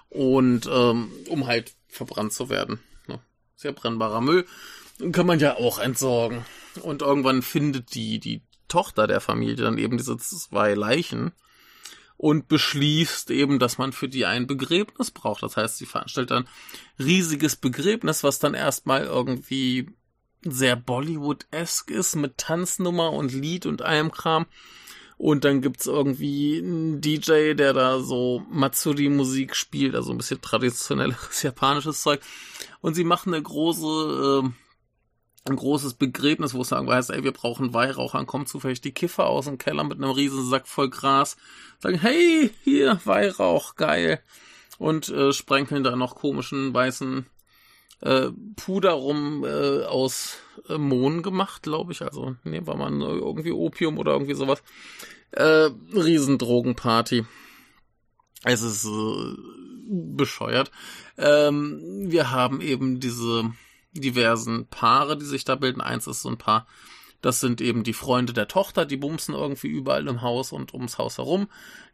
und 0.10 0.70
ähm, 0.72 1.12
um 1.30 1.48
halt 1.48 1.76
verbrannt 1.88 2.34
zu 2.34 2.50
werden. 2.50 2.80
Ne? 3.08 3.20
Sehr 3.56 3.72
brennbarer 3.72 4.22
Müll 4.22 4.46
kann 5.12 5.26
man 5.26 5.40
ja 5.40 5.58
auch 5.58 5.80
entsorgen. 5.80 6.46
Und 6.82 7.02
irgendwann 7.02 7.42
findet 7.42 7.96
die, 7.96 8.20
die 8.20 8.42
Tochter 8.68 9.08
der 9.08 9.22
Familie 9.22 9.56
dann 9.56 9.78
eben 9.78 9.98
diese 9.98 10.18
zwei 10.18 10.74
Leichen 10.74 11.32
und 12.18 12.48
beschließt 12.48 13.30
eben, 13.32 13.60
dass 13.60 13.78
man 13.78 13.92
für 13.92 14.08
die 14.08 14.26
ein 14.26 14.48
Begräbnis 14.48 15.12
braucht. 15.12 15.44
Das 15.44 15.58
heißt, 15.58 15.78
sie 15.78 15.86
veranstaltet 15.86 16.32
dann 16.32 16.48
riesiges 16.98 17.56
Begräbnis, 17.56 18.24
was 18.24 18.40
dann 18.40 18.54
erstmal 18.54 19.04
irgendwie 19.04 19.90
sehr 20.42 20.76
Bollywood-esque 20.76 21.92
ist 21.92 22.16
mit 22.16 22.38
Tanznummer 22.38 23.12
und 23.12 23.34
Lied 23.34 23.66
und 23.66 23.82
allem 23.82 24.12
Kram. 24.12 24.46
Und 25.18 25.46
dann 25.46 25.62
gibt's 25.62 25.88
irgendwie 25.88 26.58
einen 26.58 27.00
DJ, 27.00 27.54
der 27.54 27.74
da 27.74 28.00
so 28.00 28.44
Matsuri-Musik 28.50 29.56
spielt, 29.56 29.96
also 29.96 30.12
ein 30.12 30.18
bisschen 30.18 30.42
traditionelles 30.42 31.42
japanisches 31.42 32.02
Zeug. 32.02 32.22
Und 32.82 32.96
sie 32.96 33.06
machen 33.06 33.34
eine 33.34 33.42
große 33.42 34.44
äh, 34.44 34.50
ein 35.48 35.56
großes 35.56 35.94
Begräbnis, 35.94 36.54
wo 36.54 36.62
es 36.62 36.70
sagen 36.70 36.90
heißt, 36.90 37.12
ey, 37.12 37.24
wir 37.24 37.32
brauchen 37.32 37.74
Weihrauchern, 37.74 38.26
kommen 38.26 38.48
zufällig 38.48 38.82
die 38.82 38.94
Kiffer 38.94 39.28
aus 39.28 39.46
dem 39.46 39.60
Keller 39.60 39.84
mit 39.84 39.98
einem 39.98 40.12
riesen 40.12 40.44
Sack 40.48 40.68
voll 40.68 40.90
Gras, 40.90 41.38
sagen, 41.80 42.00
hey, 42.00 42.50
hier, 42.64 43.00
Weihrauch, 43.06 43.76
geil. 43.76 44.22
Und 44.80 45.10
äh, 45.10 45.32
sprenkeln 45.32 45.84
da 45.84 45.96
noch 45.96 46.16
komischen 46.16 46.74
weißen 46.74 47.28
äh, 48.02 48.30
Puder 48.56 48.92
rum 48.92 49.46
äh, 49.46 49.84
aus 49.84 50.38
äh, 50.68 50.78
Mohn 50.78 51.22
gemacht, 51.22 51.64
glaube 51.64 51.94
ich. 51.94 52.02
Also, 52.02 52.36
nee, 52.44 52.62
war 52.66 52.76
man 52.76 53.00
irgendwie 53.02 53.52
Opium 53.52 53.98
oder 54.00 54.14
irgendwie 54.14 54.34
sowas. 54.34 54.64
Äh, 55.32 55.70
Riesendrogenparty. 55.94 57.26
Es 58.44 58.62
ist 58.64 58.86
äh, 58.86 59.36
bescheuert. 59.88 60.72
Ähm, 61.18 61.82
wir 62.10 62.32
haben 62.32 62.62
eben 62.62 63.00
diese 63.00 63.54
diversen 64.02 64.68
Paare, 64.68 65.18
die 65.18 65.26
sich 65.26 65.46
da 65.46 65.56
bilden. 65.56 65.82
Eins 65.82 66.08
ist 66.08 66.22
so 66.22 66.30
ein 66.30 66.38
Paar, 66.38 66.68
das 67.22 67.40
sind 67.40 67.62
eben 67.62 67.84
die 67.84 67.94
Freunde 67.94 68.34
der 68.34 68.48
Tochter, 68.48 68.86
die 68.86 68.98
bumsen 68.98 69.34
irgendwie 69.34 69.68
überall 69.68 70.08
im 70.08 70.22
Haus 70.22 70.52
und 70.52 70.74
ums 70.74 70.98
Haus 70.98 71.18
herum. 71.18 71.48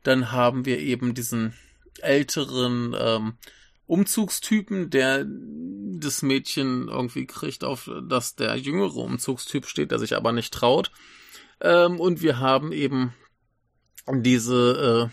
Dann 0.03 0.31
haben 0.31 0.65
wir 0.65 0.79
eben 0.79 1.13
diesen 1.13 1.53
älteren 2.01 2.95
ähm, 2.99 3.33
Umzugstypen, 3.85 4.89
der 4.89 5.25
das 5.25 6.21
Mädchen 6.21 6.87
irgendwie 6.87 7.27
kriegt, 7.27 7.63
auf 7.63 7.89
dass 8.03 8.35
der 8.35 8.55
jüngere 8.55 8.97
Umzugstyp 8.97 9.65
steht, 9.65 9.91
der 9.91 9.99
sich 9.99 10.15
aber 10.15 10.31
nicht 10.31 10.53
traut. 10.53 10.91
Ähm, 11.61 11.99
und 11.99 12.21
wir 12.21 12.39
haben 12.39 12.71
eben 12.71 13.13
diese, 14.09 15.11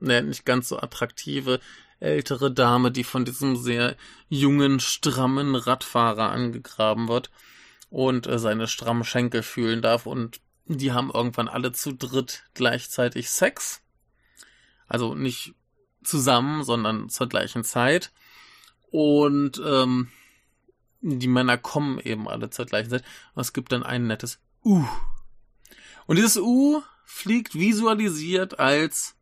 äh, 0.00 0.04
ne, 0.04 0.22
nicht 0.22 0.46
ganz 0.46 0.68
so 0.68 0.78
attraktive 0.78 1.60
ältere 2.00 2.52
Dame, 2.52 2.90
die 2.90 3.04
von 3.04 3.24
diesem 3.24 3.56
sehr 3.56 3.96
jungen, 4.28 4.80
strammen 4.80 5.54
Radfahrer 5.54 6.30
angegraben 6.30 7.08
wird 7.08 7.30
und 7.90 8.26
äh, 8.26 8.38
seine 8.38 8.68
strammen 8.68 9.04
Schenkel 9.04 9.42
fühlen 9.42 9.82
darf. 9.82 10.06
Und 10.06 10.40
die 10.66 10.92
haben 10.92 11.10
irgendwann 11.12 11.48
alle 11.48 11.72
zu 11.72 11.92
dritt 11.92 12.44
gleichzeitig 12.54 13.30
Sex. 13.30 13.82
Also 14.86 15.14
nicht 15.14 15.54
zusammen, 16.04 16.62
sondern 16.64 17.08
zur 17.08 17.28
gleichen 17.28 17.64
Zeit. 17.64 18.12
Und 18.90 19.60
ähm, 19.64 20.08
die 21.00 21.28
Männer 21.28 21.58
kommen 21.58 21.98
eben 21.98 22.28
alle 22.28 22.50
zur 22.50 22.66
gleichen 22.66 22.90
Zeit. 22.90 23.04
Und 23.34 23.40
es 23.40 23.52
gibt 23.52 23.72
dann 23.72 23.82
ein 23.82 24.06
nettes 24.06 24.40
Uh. 24.64 24.84
Und 26.06 26.16
dieses 26.16 26.36
Uh 26.36 26.82
fliegt 27.04 27.54
visualisiert 27.54 28.58
als 28.58 29.16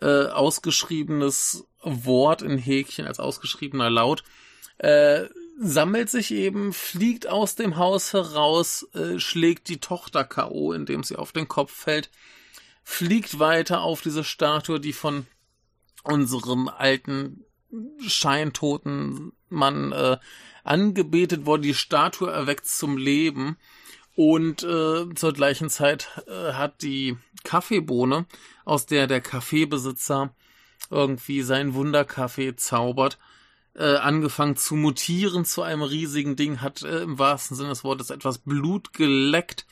äh, 0.00 0.26
ausgeschriebenes 0.26 1.66
Wort 1.82 2.42
in 2.42 2.58
Häkchen, 2.58 3.06
als 3.06 3.20
ausgeschriebener 3.20 3.90
Laut, 3.90 4.22
äh, 4.78 5.24
sammelt 5.58 6.08
sich 6.08 6.30
eben, 6.30 6.72
fliegt 6.72 7.26
aus 7.26 7.54
dem 7.54 7.76
Haus 7.76 8.12
heraus, 8.12 8.88
äh, 8.94 9.18
schlägt 9.18 9.68
die 9.68 9.78
Tochter 9.78 10.24
K.O., 10.24 10.72
indem 10.72 11.02
sie 11.02 11.16
auf 11.16 11.32
den 11.32 11.48
Kopf 11.48 11.72
fällt, 11.72 12.10
fliegt 12.82 13.38
weiter 13.38 13.82
auf 13.82 14.00
diese 14.00 14.24
Statue, 14.24 14.80
die 14.80 14.94
von 14.94 15.26
unserem 16.02 16.68
alten 16.68 17.44
scheintoten 18.06 19.32
Mann 19.48 19.92
äh, 19.92 20.18
angebetet 20.64 21.46
wurde. 21.46 21.62
Die 21.62 21.74
Statue 21.74 22.30
erweckt 22.30 22.66
zum 22.66 22.96
Leben 22.96 23.56
und 24.16 24.62
äh, 24.62 25.14
zur 25.14 25.32
gleichen 25.32 25.70
Zeit 25.70 26.08
äh, 26.26 26.52
hat 26.54 26.82
die 26.82 27.16
Kaffeebohne, 27.44 28.26
aus 28.64 28.86
der 28.86 29.06
der 29.06 29.20
Kaffeebesitzer 29.20 30.34
irgendwie 30.88 31.42
seinen 31.42 31.74
Wunderkaffee 31.74 32.56
zaubert, 32.56 33.18
äh, 33.74 33.96
angefangen 33.96 34.56
zu 34.56 34.74
mutieren 34.74 35.44
zu 35.44 35.62
einem 35.62 35.82
riesigen 35.82 36.36
Ding, 36.36 36.60
hat 36.60 36.82
äh, 36.82 37.02
im 37.02 37.18
wahrsten 37.18 37.56
Sinne 37.56 37.70
des 37.70 37.84
Wortes 37.84 38.10
etwas 38.10 38.38
Blut 38.38 38.92
geleckt 38.92 39.66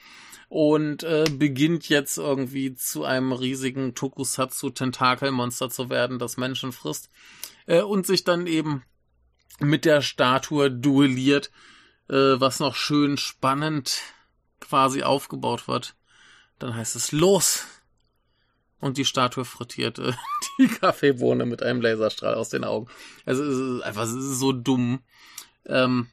und 0.49 1.03
äh, 1.03 1.25
beginnt 1.31 1.89
jetzt 1.89 2.19
irgendwie 2.19 2.75
zu 2.75 3.05
einem 3.05 3.33
riesigen 3.33 3.95
Tokusatsu-Tentakelmonster 3.95 5.71
zu 5.71 5.91
werden, 5.91 6.19
das 6.19 6.37
Menschen 6.37 6.73
frisst 6.73 7.11
äh, 7.67 7.83
und 7.83 8.07
sich 8.07 8.25
dann 8.25 8.47
eben 8.47 8.83
mit 9.61 9.85
der 9.85 10.01
Statue 10.03 10.71
duelliert, 10.71 11.51
äh, 12.09 12.15
was 12.15 12.61
noch 12.61 12.77
schön 12.77 13.17
spannend 13.17 14.01
quasi 14.61 15.03
aufgebaut 15.03 15.69
wird. 15.69 15.95
Dann 16.59 16.75
heißt 16.75 16.97
es 16.97 17.13
los, 17.13 17.67
und 18.81 18.97
die 18.97 19.05
Statue 19.05 19.45
frittierte 19.45 20.17
die 20.59 20.69
Kaffeebohne 20.69 21.47
mit 21.47 21.63
einem 21.63 21.81
Laserstrahl 21.81 22.35
aus 22.35 22.49
den 22.49 22.65
Augen. 22.65 22.89
Also 23.25 23.45
es 23.45 23.59
ist 23.59 23.83
einfach 23.83 24.03
es 24.03 24.13
ist 24.13 24.39
so 24.39 24.53
dumm. 24.53 25.01
Ähm, 25.67 26.09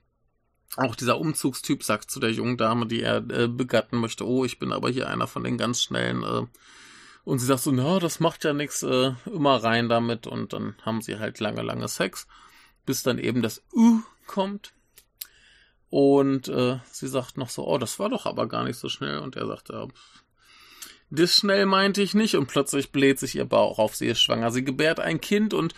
auch 0.78 0.96
dieser 0.96 1.20
Umzugstyp 1.20 1.84
sagt 1.84 2.12
zu 2.12 2.20
der 2.20 2.32
jungen 2.32 2.58
Dame, 2.58 2.86
die 2.86 3.02
er 3.02 3.18
äh, 3.30 3.48
begatten 3.48 3.98
möchte, 3.98 4.28
oh, 4.28 4.44
ich 4.44 4.60
bin 4.60 4.74
aber 4.74 4.90
hier 4.90 5.10
einer 5.10 5.28
von 5.28 5.44
den 5.44 5.58
ganz 5.58 5.82
schnellen. 5.82 6.24
Äh, 6.24 6.48
und 7.24 7.40
sie 7.40 7.46
sagt 7.46 7.62
so, 7.62 7.72
na, 7.72 8.00
das 8.00 8.20
macht 8.20 8.44
ja 8.44 8.54
nichts, 8.54 8.84
äh, 8.84 9.14
immer 9.26 9.64
rein 9.64 9.90
damit. 9.90 10.28
Und 10.28 10.54
dann 10.54 10.76
haben 10.84 11.02
sie 11.02 11.18
halt 11.18 11.40
lange, 11.40 11.62
lange 11.62 11.88
Sex, 11.88 12.28
bis 12.86 13.04
dann 13.04 13.20
eben 13.20 13.42
das 13.42 13.64
Uh 13.74 14.02
kommt. 14.28 14.74
Und 15.90 16.48
äh, 16.50 16.80
sie 16.92 17.08
sagt 17.08 17.38
noch 17.38 17.50
so, 17.50 17.66
oh, 17.66 17.78
das 17.78 18.00
war 18.00 18.10
doch 18.10 18.26
aber 18.26 18.48
gar 18.48 18.64
nicht 18.64 18.78
so 18.78 18.90
schnell. 18.90 19.20
Und 19.20 19.36
er 19.36 19.48
sagt, 19.48 19.70
ja, 19.70 19.88
das 21.10 21.36
schnell 21.36 21.66
meinte 21.66 22.02
ich 22.02 22.14
nicht 22.14 22.36
und 22.36 22.48
plötzlich 22.48 22.92
bläht 22.92 23.20
sich 23.20 23.36
ihr 23.36 23.46
Bauch 23.46 23.80
auf. 23.80 23.96
Sie 23.96 24.08
ist 24.08 24.22
schwanger. 24.22 24.52
Sie 24.52 24.64
gebärt 24.64 25.00
ein 25.00 25.22
Kind 25.22 25.54
und 25.54 25.74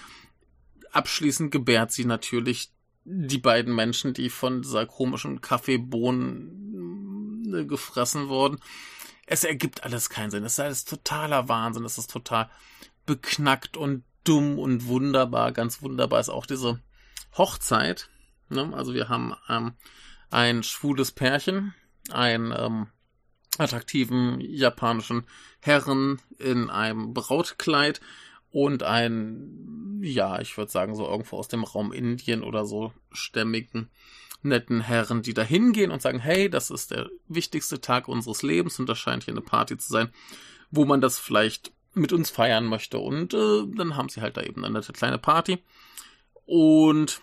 abschließend 0.92 1.52
gebärt 1.52 1.92
sie 1.92 2.06
natürlich 2.06 2.72
die 3.04 3.38
beiden 3.38 3.76
Menschen, 3.76 4.14
die 4.14 4.30
von 4.30 4.62
dieser 4.62 4.86
komischen 4.86 5.42
Kaffeebohnen 5.42 7.54
äh, 7.54 7.66
gefressen 7.66 8.30
wurden. 8.30 8.60
Es 9.26 9.44
ergibt 9.44 9.84
alles 9.84 10.10
keinen 10.10 10.32
Sinn. 10.32 10.44
Es 10.44 10.54
ist 10.54 10.60
alles 10.60 10.86
totaler 10.86 11.50
Wahnsinn. 11.50 11.86
Es 11.86 11.98
ist 11.98 12.12
total 12.12 12.50
beknackt 13.06 13.78
und 13.78 14.04
dumm 14.24 14.60
und 14.60 14.88
wunderbar. 14.88 15.52
Ganz 15.52 15.82
wunderbar 15.82 16.20
ist 16.20 16.30
auch 16.30 16.46
diese 16.46 16.82
Hochzeit. 17.38 18.10
Ne? 18.50 18.72
Also 18.74 18.94
wir 18.94 19.10
haben 19.10 19.34
ähm, 19.50 19.74
ein 20.30 20.64
schwules 20.64 21.12
Pärchen, 21.12 21.74
ein 22.10 22.54
ähm, 22.58 22.88
attraktiven 23.60 24.40
japanischen 24.40 25.26
Herren 25.60 26.22
in 26.40 26.70
einem 26.70 27.14
Brautkleid 27.14 28.02
und 28.52 28.84
ein, 28.84 30.00
ja, 30.02 30.40
ich 30.40 30.58
würde 30.58 30.72
sagen, 30.72 30.96
so 30.96 31.06
irgendwo 31.08 31.38
aus 31.38 31.48
dem 31.48 31.64
Raum 31.64 31.92
Indien 31.92 32.44
oder 32.44 32.66
so 32.66 32.94
stämmigen, 33.12 33.90
netten 34.42 34.82
Herren, 34.82 35.22
die 35.22 35.34
da 35.34 35.44
hingehen 35.44 35.92
und 35.92 36.02
sagen, 36.02 36.20
hey, 36.20 36.50
das 36.50 36.70
ist 36.70 36.92
der 36.92 37.10
wichtigste 37.28 37.82
Tag 37.82 38.08
unseres 38.08 38.44
Lebens 38.44 38.80
und 38.80 38.88
das 38.88 39.00
scheint 39.00 39.26
hier 39.26 39.34
eine 39.34 39.42
Party 39.42 39.78
zu 39.78 39.92
sein, 39.92 40.10
wo 40.72 40.86
man 40.86 41.02
das 41.02 41.20
vielleicht 41.20 41.72
mit 41.94 42.14
uns 42.14 42.30
feiern 42.30 42.66
möchte. 42.66 43.00
Und 43.00 43.34
äh, 43.34 43.64
dann 43.76 43.96
haben 43.96 44.10
sie 44.10 44.22
halt 44.22 44.38
da 44.38 44.42
eben 44.42 44.64
eine 44.64 44.80
nette 44.80 44.94
kleine 44.94 45.18
Party. 45.18 45.60
Und 46.46 47.22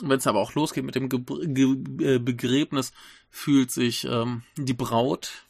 wenn 0.00 0.18
es 0.18 0.26
aber 0.26 0.40
auch 0.40 0.54
losgeht 0.54 0.84
mit 0.84 0.94
dem 0.94 1.08
Ge 1.08 1.20
Ge 1.46 2.14
äh, 2.14 2.18
Begräbnis, 2.18 2.92
fühlt 3.28 3.70
sich 3.70 4.04
ähm, 4.04 4.42
die 4.56 4.74
Braut 4.74 5.46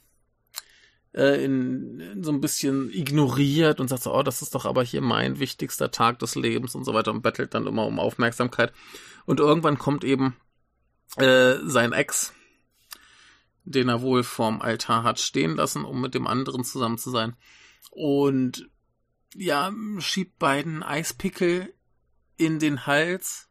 äh, 1.12 1.44
in, 1.44 2.00
in, 2.00 2.24
so 2.24 2.32
ein 2.32 2.40
bisschen 2.40 2.90
ignoriert 2.92 3.80
und 3.80 3.88
sagt 3.88 4.02
so, 4.02 4.14
oh, 4.14 4.22
das 4.22 4.42
ist 4.42 4.54
doch 4.54 4.64
aber 4.64 4.82
hier 4.82 5.00
mein 5.00 5.38
wichtigster 5.38 5.90
Tag 5.90 6.18
des 6.20 6.34
Lebens 6.34 6.74
und 6.74 6.84
so 6.84 6.94
weiter 6.94 7.10
und 7.10 7.22
bettelt 7.22 7.54
dann 7.54 7.66
immer 7.66 7.86
um 7.86 7.98
Aufmerksamkeit. 7.98 8.72
Und 9.26 9.40
irgendwann 9.40 9.78
kommt 9.78 10.04
eben 10.04 10.36
äh, 11.16 11.56
sein 11.64 11.92
Ex, 11.92 12.32
den 13.64 13.88
er 13.88 14.02
wohl 14.02 14.22
vorm 14.22 14.60
Altar 14.60 15.02
hat 15.02 15.20
stehen 15.20 15.56
lassen, 15.56 15.84
um 15.84 16.00
mit 16.00 16.14
dem 16.14 16.26
anderen 16.26 16.64
zusammen 16.64 16.98
zu 16.98 17.10
sein. 17.10 17.36
Und 17.90 18.68
ja, 19.34 19.72
schiebt 19.98 20.38
beiden 20.38 20.82
Eispickel 20.82 21.72
in 22.36 22.58
den 22.58 22.86
Hals. 22.86 23.48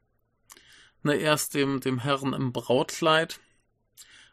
Ne, 1.01 1.15
erst 1.15 1.53
dem, 1.53 1.79
dem 1.79 1.99
Herrn 1.99 2.33
im 2.33 2.51
Brautkleid. 2.51 3.39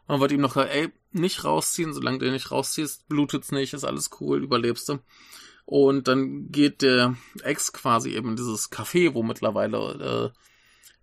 Man 0.08 0.20
wird 0.20 0.32
ihm 0.32 0.40
noch, 0.40 0.56
ey, 0.56 0.92
nicht 1.20 1.44
rausziehen, 1.44 1.92
solange 1.92 2.18
du 2.18 2.30
nicht 2.30 2.50
rausziehst, 2.50 3.08
blutet's 3.08 3.52
nicht, 3.52 3.74
ist 3.74 3.84
alles 3.84 4.10
cool, 4.20 4.42
überlebst 4.42 4.88
du. 4.88 4.98
Und 5.64 6.06
dann 6.06 6.50
geht 6.52 6.82
der 6.82 7.16
Ex 7.42 7.72
quasi 7.72 8.10
eben 8.10 8.30
in 8.30 8.36
dieses 8.36 8.70
Café, 8.70 9.14
wo 9.14 9.22
mittlerweile 9.22 10.32
äh, 10.34 10.38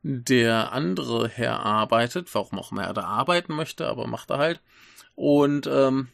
der 0.03 0.71
andere 0.71 1.27
Herr 1.27 1.59
arbeitet, 1.59 2.33
warum 2.33 2.59
auch 2.59 2.71
immer 2.71 2.83
er 2.83 2.93
da 2.93 3.03
arbeiten 3.03 3.55
möchte, 3.55 3.87
aber 3.87 4.07
macht 4.07 4.29
er 4.29 4.37
halt. 4.37 4.61
Und 5.15 5.67
ähm, 5.67 6.07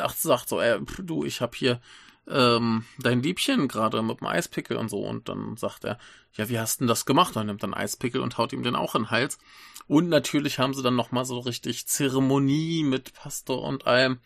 ach, 0.00 0.14
sagt 0.14 0.48
so, 0.48 0.60
ey, 0.60 0.80
du, 0.98 1.24
ich 1.24 1.40
hab 1.40 1.54
hier 1.54 1.80
ähm, 2.28 2.84
dein 2.98 3.22
Liebchen 3.22 3.68
gerade 3.68 4.02
mit 4.02 4.20
dem 4.20 4.26
Eispickel 4.26 4.76
und 4.76 4.88
so. 4.88 5.00
Und 5.00 5.28
dann 5.28 5.56
sagt 5.56 5.84
er, 5.84 5.98
ja, 6.34 6.48
wie 6.48 6.58
hast 6.58 6.80
denn 6.80 6.86
das 6.86 7.04
gemacht? 7.04 7.36
Und 7.36 7.46
nimmt 7.46 7.62
dann 7.62 7.74
Eispickel 7.74 8.20
und 8.20 8.38
haut 8.38 8.52
ihm 8.52 8.62
den 8.62 8.76
auch 8.76 8.94
in 8.94 9.02
den 9.02 9.10
Hals. 9.10 9.38
Und 9.86 10.08
natürlich 10.08 10.58
haben 10.58 10.74
sie 10.74 10.82
dann 10.82 10.96
nochmal 10.96 11.24
so 11.24 11.38
richtig 11.40 11.86
Zeremonie 11.86 12.84
mit 12.84 13.14
Pastor 13.14 13.62
und 13.62 13.86
allem. 13.86 14.18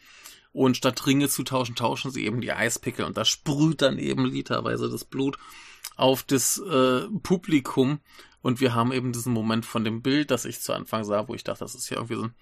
Und 0.52 0.76
statt 0.76 1.06
Ringe 1.06 1.28
zu 1.28 1.42
tauschen, 1.42 1.74
tauschen 1.74 2.10
sie 2.10 2.24
eben 2.24 2.40
die 2.40 2.52
Eispickel. 2.52 3.04
Und 3.04 3.16
da 3.16 3.24
sprüht 3.24 3.82
dann 3.82 3.98
eben 3.98 4.24
literweise 4.24 4.88
das 4.88 5.04
Blut 5.04 5.38
auf 5.96 6.22
das 6.22 6.58
äh, 6.58 7.02
Publikum. 7.22 8.00
Und 8.42 8.60
wir 8.60 8.74
haben 8.74 8.92
eben 8.92 9.12
diesen 9.12 9.32
Moment 9.32 9.66
von 9.66 9.84
dem 9.84 10.02
Bild, 10.02 10.30
das 10.30 10.44
ich 10.44 10.60
zu 10.60 10.72
Anfang 10.72 11.04
sah, 11.04 11.26
wo 11.28 11.34
ich 11.34 11.44
dachte, 11.44 11.64
das 11.64 11.74
ist 11.74 11.90
ja 11.90 11.96
irgendwie 11.96 12.16
so 12.16 12.24
ein 12.24 12.34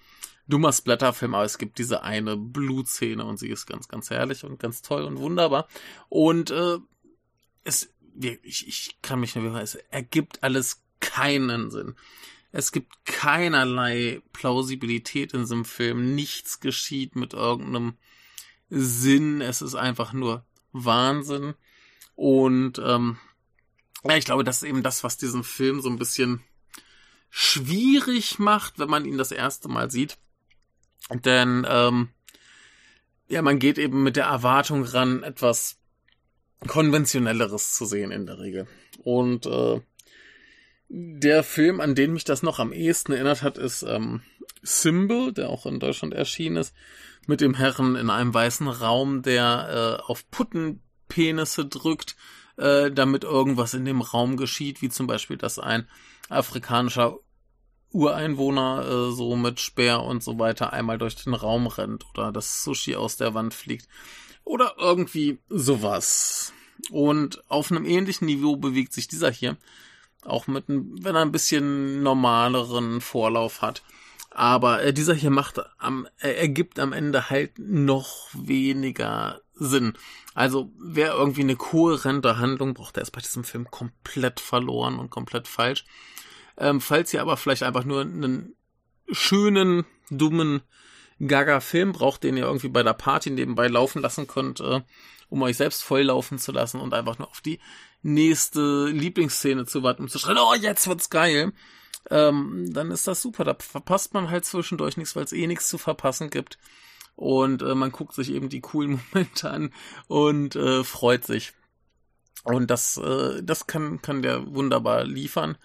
dummer 0.47 0.71
Splatterfilm, 0.71 1.35
aber 1.35 1.45
es 1.45 1.57
gibt 1.57 1.79
diese 1.79 2.03
eine 2.03 2.37
Blutszene 2.37 3.25
und 3.25 3.37
sie 3.37 3.49
ist 3.49 3.65
ganz, 3.65 3.87
ganz 3.87 4.09
herrlich 4.09 4.43
und 4.43 4.59
ganz 4.59 4.81
toll 4.81 5.03
und 5.03 5.17
wunderbar. 5.17 5.67
Und 6.09 6.51
äh, 6.51 6.77
es, 7.63 7.93
ich, 8.43 8.67
ich 8.67 8.97
kann 9.01 9.19
mich 9.19 9.35
nur 9.35 9.59
es 9.59 9.75
ergibt 9.75 10.43
alles 10.43 10.83
keinen 10.99 11.71
Sinn. 11.71 11.95
Es 12.51 12.71
gibt 12.71 13.05
keinerlei 13.05 14.21
Plausibilität 14.31 15.33
in 15.33 15.41
diesem 15.41 15.65
Film. 15.65 16.15
Nichts 16.15 16.61
geschieht 16.61 17.15
mit 17.17 17.33
irgendeinem 17.33 17.97
Sinn. 18.69 19.41
Es 19.41 19.61
ist 19.61 19.75
einfach 19.75 20.13
nur 20.13 20.45
Wahnsinn. 20.71 21.55
Und 22.15 22.79
ähm, 22.79 23.17
ja, 24.05 24.15
ich 24.15 24.25
glaube, 24.25 24.45
das 24.45 24.57
ist 24.57 24.69
eben 24.69 24.83
das, 24.83 25.03
was 25.03 25.17
diesen 25.17 25.43
Film 25.43 25.81
so 25.81 25.89
ein 25.89 25.97
bisschen 25.97 26.43
schwierig 27.29 28.39
macht, 28.39 28.79
wenn 28.79 28.89
man 28.89 29.03
ihn 29.03 29.17
das 29.17 29.31
erste 29.31 29.67
Mal 29.67 29.91
sieht. 29.91 30.17
Denn 31.13 31.65
ähm, 31.69 32.09
ja, 33.27 33.41
man 33.41 33.59
geht 33.59 33.77
eben 33.77 34.03
mit 34.03 34.15
der 34.15 34.25
Erwartung 34.25 34.83
ran, 34.83 35.23
etwas 35.23 35.77
konventionelleres 36.67 37.73
zu 37.73 37.85
sehen 37.85 38.11
in 38.11 38.25
der 38.25 38.39
Regel. 38.39 38.67
Und 39.03 39.45
äh, 39.45 39.81
der 40.87 41.43
Film, 41.43 41.81
an 41.81 41.95
den 41.95 42.13
mich 42.13 42.23
das 42.23 42.43
noch 42.43 42.59
am 42.59 42.71
ehesten 42.71 43.13
erinnert 43.13 43.41
hat, 43.41 43.57
ist 43.57 43.83
ähm, 43.83 44.21
Symbol, 44.61 45.33
der 45.33 45.49
auch 45.49 45.65
in 45.65 45.79
Deutschland 45.79 46.13
erschienen 46.13 46.57
ist, 46.57 46.73
mit 47.27 47.41
dem 47.41 47.55
Herren 47.55 47.95
in 47.95 48.09
einem 48.09 48.33
weißen 48.33 48.67
Raum, 48.67 49.21
der 49.21 49.99
äh, 49.99 50.03
auf 50.03 50.29
Puttenpenisse 50.29 51.65
drückt, 51.65 52.15
äh, 52.57 52.91
damit 52.91 53.23
irgendwas 53.23 53.73
in 53.73 53.85
dem 53.85 54.01
Raum 54.01 54.37
geschieht, 54.37 54.81
wie 54.81 54.89
zum 54.89 55.07
Beispiel, 55.07 55.37
dass 55.37 55.59
ein 55.59 55.87
afrikanischer 56.29 57.19
Ureinwohner 57.95 58.85
äh, 58.85 59.11
so 59.13 59.35
mit 59.37 59.61
Speer 59.61 60.03
und 60.03 60.21
so 60.21 60.37
weiter 60.37 60.73
einmal 60.73 60.97
durch 60.97 61.15
den 61.15 61.33
Raum 61.33 61.67
rennt 61.67 62.05
oder 62.09 62.33
das 62.33 62.63
Sushi 62.63 62.95
aus 62.95 63.15
der 63.15 63.33
Wand 63.33 63.53
fliegt 63.53 63.87
oder 64.43 64.75
irgendwie 64.77 65.39
sowas. 65.49 66.51
Und 66.91 67.43
auf 67.49 67.71
einem 67.71 67.85
ähnlichen 67.85 68.25
Niveau 68.25 68.57
bewegt 68.57 68.91
sich 68.91 69.07
dieser 69.07 69.31
hier, 69.31 69.55
auch 70.25 70.47
mit, 70.47 70.65
wenn 70.67 71.15
er 71.15 71.21
ein 71.21 71.31
bisschen 71.31 72.03
normaleren 72.03 72.99
Vorlauf 72.99 73.61
hat. 73.61 73.81
Aber 74.29 74.83
äh, 74.83 74.91
dieser 74.91 75.13
hier 75.13 75.29
macht 75.29 75.61
am, 75.77 76.05
äh, 76.19 76.33
ergibt 76.33 76.79
am 76.79 76.91
Ende 76.91 77.29
halt 77.29 77.57
noch 77.57 78.27
weniger 78.33 79.39
Sinn. 79.53 79.93
Also 80.33 80.69
wer 80.77 81.13
irgendwie 81.13 81.41
eine 81.41 81.55
kohärente 81.55 82.37
Handlung 82.37 82.73
braucht, 82.73 82.97
der 82.97 83.03
ist 83.03 83.11
bei 83.11 83.21
diesem 83.21 83.45
Film 83.45 83.71
komplett 83.71 84.41
verloren 84.41 84.99
und 84.99 85.09
komplett 85.09 85.47
falsch. 85.47 85.85
Ähm, 86.57 86.81
falls 86.81 87.13
ihr 87.13 87.21
aber 87.21 87.37
vielleicht 87.37 87.63
einfach 87.63 87.83
nur 87.83 88.01
einen 88.01 88.55
schönen, 89.11 89.85
dummen 90.09 90.61
Gaga-Film 91.25 91.93
braucht, 91.93 92.23
den 92.23 92.37
ihr 92.37 92.45
irgendwie 92.45 92.69
bei 92.69 92.83
der 92.83 92.93
Party 92.93 93.29
nebenbei 93.29 93.67
laufen 93.67 94.01
lassen 94.01 94.27
könnt, 94.27 94.59
äh, 94.59 94.81
um 95.29 95.41
euch 95.41 95.57
selbst 95.57 95.83
volllaufen 95.83 96.37
zu 96.37 96.51
lassen 96.51 96.79
und 96.79 96.93
einfach 96.93 97.17
nur 97.17 97.29
auf 97.29 97.41
die 97.41 97.59
nächste 98.01 98.87
Lieblingsszene 98.87 99.65
zu 99.65 99.81
warten, 99.83 100.03
um 100.03 100.09
zu 100.09 100.19
schreien, 100.19 100.37
oh, 100.37 100.53
jetzt 100.53 100.87
wird's 100.87 101.09
geil, 101.09 101.53
ähm, 102.09 102.71
dann 102.71 102.91
ist 102.91 103.07
das 103.07 103.21
super. 103.21 103.43
Da 103.43 103.55
verpasst 103.57 104.13
man 104.13 104.29
halt 104.29 104.45
zwischendurch 104.45 104.97
nichts, 104.97 105.15
weil 105.15 105.23
es 105.23 105.33
eh 105.33 105.47
nichts 105.47 105.67
zu 105.67 105.77
verpassen 105.77 106.29
gibt. 106.29 106.57
Und 107.15 107.61
äh, 107.61 107.75
man 107.75 107.91
guckt 107.91 108.13
sich 108.13 108.31
eben 108.31 108.49
die 108.49 108.61
coolen 108.61 109.01
Momente 109.13 109.49
an 109.49 109.73
und 110.07 110.55
äh, 110.55 110.83
freut 110.83 111.25
sich. 111.25 111.53
Und 112.43 112.69
das, 112.69 112.97
äh, 112.97 113.41
das 113.41 113.65
kann, 113.67 114.01
kann 114.01 114.21
der 114.21 114.53
wunderbar 114.53 115.03
liefern. 115.05 115.57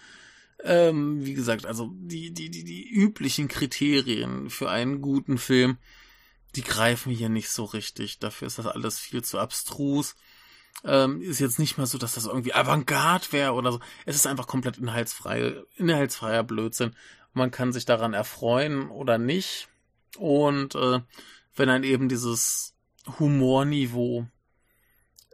Ähm, 0.65 1.25
wie 1.25 1.35
gesagt, 1.35 1.67
also 1.67 1.91
die, 1.95 2.33
die, 2.33 2.51
die, 2.51 2.65
die 2.65 2.89
üblichen 2.89 3.49
Kriterien 3.49 4.51
für 4.51 4.69
einen 4.71 5.01
guten 5.01 5.39
Film, 5.39 5.79
die 6.57 6.63
greifen 6.63 7.13
hier 7.13 7.29
nicht 7.29 7.51
so 7.51 7.65
richtig. 7.65 8.19
Dafür 8.19 8.47
ist 8.47 8.59
das 8.59 8.67
alles 8.67 8.99
viel 8.99 9.23
zu 9.23 9.39
abstrus. 9.39 10.17
Ähm, 10.85 11.21
ist 11.21 11.41
jetzt 11.41 11.59
nicht 11.59 11.79
mal 11.79 11.87
so, 11.87 11.99
dass 11.99 12.15
das 12.15 12.27
irgendwie 12.27 12.55
Avantgarde 12.55 13.33
wäre 13.33 13.53
oder 13.53 13.73
so. 13.73 13.81
Es 14.07 14.17
ist 14.17 14.27
einfach 14.27 14.47
komplett 14.47 14.79
inhaltsfrei, 14.79 15.63
inhaltsfreier 15.77 16.43
Blödsinn. 16.43 16.95
Man 17.33 17.51
kann 17.51 17.73
sich 17.73 17.85
daran 17.85 18.15
erfreuen 18.15 18.89
oder 18.89 19.19
nicht. 19.19 19.69
Und 20.19 20.75
äh, 20.75 21.01
wenn 21.55 21.69
ein 21.69 21.85
eben 21.85 22.09
dieses 22.09 22.75
Humorniveau 23.19 24.27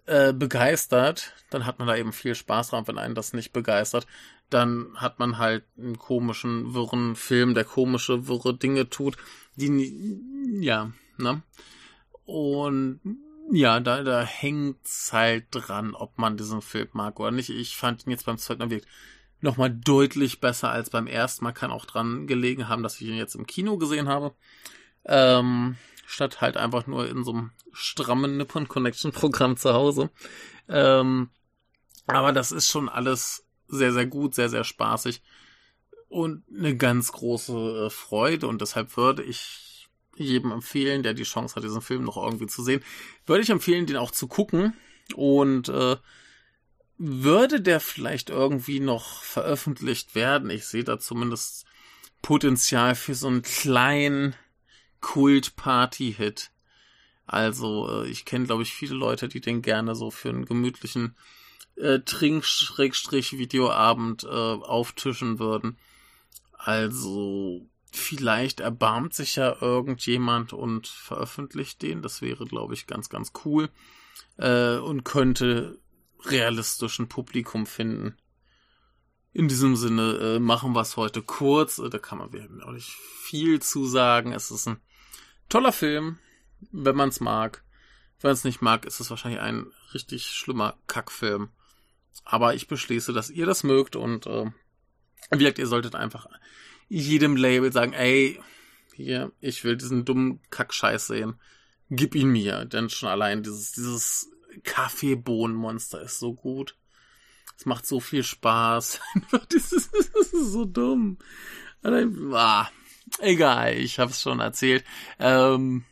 äh, 0.07 0.33
begeistert, 0.33 1.33
dann 1.51 1.65
hat 1.65 1.79
man 1.79 1.89
da 1.89 1.97
eben 1.97 2.13
viel 2.13 2.35
Spaß 2.35 2.71
dran. 2.71 2.87
Wenn 2.87 2.99
einen 2.99 3.15
das 3.15 3.33
nicht 3.33 3.53
begeistert, 3.53 4.07
dann 4.51 4.93
hat 4.97 5.19
man 5.19 5.39
halt 5.39 5.65
einen 5.77 5.99
komischen, 5.99 6.75
wirren 6.75 7.17
Film, 7.17 7.55
der 7.55 7.65
komische, 7.65 8.29
wirre 8.29 8.57
Dinge 8.57 8.89
tut, 8.89 9.17
die, 9.57 10.21
ja, 10.61 10.93
ne? 11.19 11.43
Und 12.25 13.01
ja, 13.53 13.81
da, 13.81 14.03
da 14.03 14.23
hängt's 14.23 15.13
halt 15.13 15.47
dran, 15.51 15.95
ob 15.95 16.19
man 16.19 16.37
diesen 16.37 16.63
Film 16.63 16.89
mag 16.93 17.21
oder 17.21 17.31
nicht. 17.31 17.51
Ich 17.51 17.77
fand 17.77 18.07
ihn 18.07 18.11
jetzt 18.11 18.27
beim 18.27 18.39
zweiten 18.39 18.63
Objekt 18.63 18.87
nochmal 19.41 19.71
deutlich 19.71 20.41
besser 20.41 20.71
als 20.71 20.91
beim 20.91 21.07
ersten 21.07 21.45
Mal. 21.45 21.53
Kann 21.53 21.71
auch 21.71 21.85
dran 21.85 22.27
gelegen 22.27 22.69
haben, 22.69 22.83
dass 22.83 23.01
ich 23.01 23.07
ihn 23.07 23.15
jetzt 23.15 23.37
im 23.37 23.47
Kino 23.47 23.79
gesehen 23.79 24.09
habe. 24.09 24.35
Ähm, 25.05 25.77
statt 26.07 26.41
halt 26.41 26.57
einfach 26.57 26.87
nur 26.89 27.09
in 27.09 27.23
so 27.23 27.33
einem 27.33 27.53
strammen 27.73 28.37
Nippon 28.37 28.67
Connection 28.67 29.13
Programm 29.13 29.57
zu 29.57 29.73
Hause. 29.73 30.11
Ähm, 30.69 31.31
aber 32.09 32.33
das 32.33 32.51
ist 32.51 32.69
schon 32.69 32.89
alles 32.89 33.46
sehr, 33.69 33.93
sehr 33.93 34.07
gut, 34.07 34.35
sehr, 34.35 34.49
sehr 34.49 34.65
spaßig 34.65 35.23
und 36.09 36.45
eine 36.57 36.77
ganz 36.77 37.13
große 37.13 37.87
äh, 37.87 37.91
Freude 37.91 38.47
und 38.47 38.61
deshalb 38.61 38.97
würde 38.97 39.23
ich 39.23 39.89
jedem 40.17 40.53
empfehlen, 40.53 41.03
der 41.03 41.15
die 41.15 41.25
Chance 41.25 41.57
hat, 41.57 41.65
diesen 41.65 41.83
Film 41.83 42.05
noch 42.05 42.17
irgendwie 42.17 42.47
zu 42.47 42.63
sehen, 42.63 42.83
würde 43.27 43.43
ich 43.43 43.51
empfehlen, 43.51 43.87
den 43.87 43.97
auch 43.97 44.11
zu 44.11 44.29
gucken 44.29 44.75
und 45.15 45.69
äh, 45.69 45.97
würde 46.99 47.61
der 47.61 47.81
vielleicht 47.81 48.31
irgendwie 48.31 48.81
noch 48.81 49.23
veröffentlicht 49.23 50.15
werden. 50.15 50.49
Ich 50.49 50.67
sehe 50.67 50.85
da 50.85 50.99
zumindest 50.99 51.67
Potenzial 52.23 52.95
für 52.95 53.15
so 53.15 53.27
einen 53.27 53.43
kleinen 53.43 54.35
Kult-Party-Hit. 55.01 56.51
Also, 57.27 58.03
äh, 58.03 58.09
ich 58.09 58.25
kenne, 58.25 58.47
glaube 58.47 58.63
ich, 58.63 58.73
viele 58.73 58.95
Leute, 58.95 59.29
die 59.29 59.41
den 59.41 59.61
gerne 59.61 59.95
so 59.95 60.11
für 60.11 60.31
einen 60.31 60.47
gemütlichen 60.47 61.15
äh, 61.77 62.01
Trink-Videoabend 62.01 64.25
äh, 64.25 64.29
auftischen 64.29 65.39
würden. 65.39 65.79
Also, 66.53 67.67
vielleicht 67.93 68.61
erbarmt 68.61 69.15
sich 69.15 69.37
ja 69.37 69.57
irgendjemand 69.61 70.53
und 70.53 70.87
veröffentlicht 70.87 71.83
den. 71.83 72.03
Das 72.03 72.23
wäre, 72.23 72.47
glaube 72.47 72.75
ich, 72.75 72.87
ganz, 72.87 73.09
ganz 73.09 73.33
cool. 73.45 73.69
Äh, 74.37 74.77
und 74.77 75.05
könnte 75.05 75.79
realistischen 76.25 77.09
Publikum 77.09 77.67
finden. 77.67 78.17
In 79.33 79.49
diesem 79.49 79.77
Sinne 79.77 80.19
äh, 80.19 80.39
machen 80.39 80.73
wir 80.73 80.81
es 80.81 80.97
heute 80.97 81.23
kurz. 81.23 81.79
Äh, 81.79 81.91
da 81.91 81.99
kann 81.99 82.19
man 82.19 82.63
auch 82.63 82.73
nicht 82.73 82.89
viel 82.89 83.61
zu 83.61 83.87
sagen. 83.87 84.33
Es 84.33 84.51
ist 84.51 84.67
ein 84.67 84.81
toller 85.49 85.73
Film, 85.73 86.19
wenn 86.73 86.97
man 86.97 87.11
es 87.11 87.21
mag. 87.21 87.63
Wenn 88.21 88.31
man 88.31 88.35
es 88.35 88.45
nicht 88.45 88.63
mag, 88.63 88.87
ist 88.87 89.01
es 89.01 89.11
wahrscheinlich 89.11 89.41
ein 89.41 89.67
richtig 89.93 90.27
schlimmer 90.27 90.79
Kackfilm. 90.87 91.51
Aber 92.25 92.55
ich 92.55 92.67
beschließe, 92.69 93.13
dass 93.13 93.31
ihr 93.31 93.47
das 93.47 93.63
mögt 93.63 93.97
und 93.97 94.27
äh, 94.27 94.47
wie 95.31 95.39
gesagt, 95.39 95.59
ihr 95.59 95.67
solltet 95.67 95.95
einfach 95.95 96.27
jedem 96.89 97.37
Label 97.37 97.73
sagen, 97.73 97.93
ey, 97.93 98.41
hier, 98.95 99.33
ich 99.41 99.65
will 99.65 99.77
diesen 99.77 100.05
dummen 100.05 100.41
Kackscheiß 100.51 101.09
sehen. 101.09 101.35
Gib 101.91 102.15
ihn 102.15 102.29
mir, 102.29 102.65
denn 102.65 102.89
schon 102.89 103.09
allein 103.09 103.43
dieses, 103.43 103.73
dieses 103.73 104.31
Kaffeebohnenmonster 104.65 106.01
ist 106.01 106.19
so 106.19 106.35
gut. 106.35 106.77
Es 107.59 107.67
macht 107.67 107.87
so 107.87 108.01
viel 108.01 108.23
Spaß. 108.23 109.01
das, 109.49 109.73
ist, 109.73 109.91
das 110.15 110.33
ist 110.33 110.53
so 110.53 110.65
dumm. 110.65 111.19
Ah, 111.83 112.69
egal, 113.21 113.75
ich 113.75 113.99
hab's 113.99 114.21
schon 114.21 114.41
erzählt. 114.41 114.85
Ähm, 115.19 115.85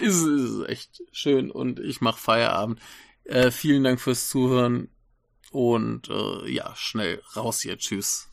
es 0.00 0.22
ist 0.22 0.68
echt 0.68 1.02
schön 1.12 1.50
und 1.50 1.78
ich 1.78 2.00
mach 2.00 2.18
Feierabend. 2.18 2.80
Äh, 3.24 3.50
vielen 3.50 3.84
Dank 3.84 4.00
fürs 4.00 4.28
Zuhören 4.28 4.88
und 5.52 6.08
äh, 6.08 6.50
ja, 6.50 6.74
schnell 6.76 7.22
raus 7.36 7.60
hier. 7.60 7.78
Tschüss. 7.78 8.28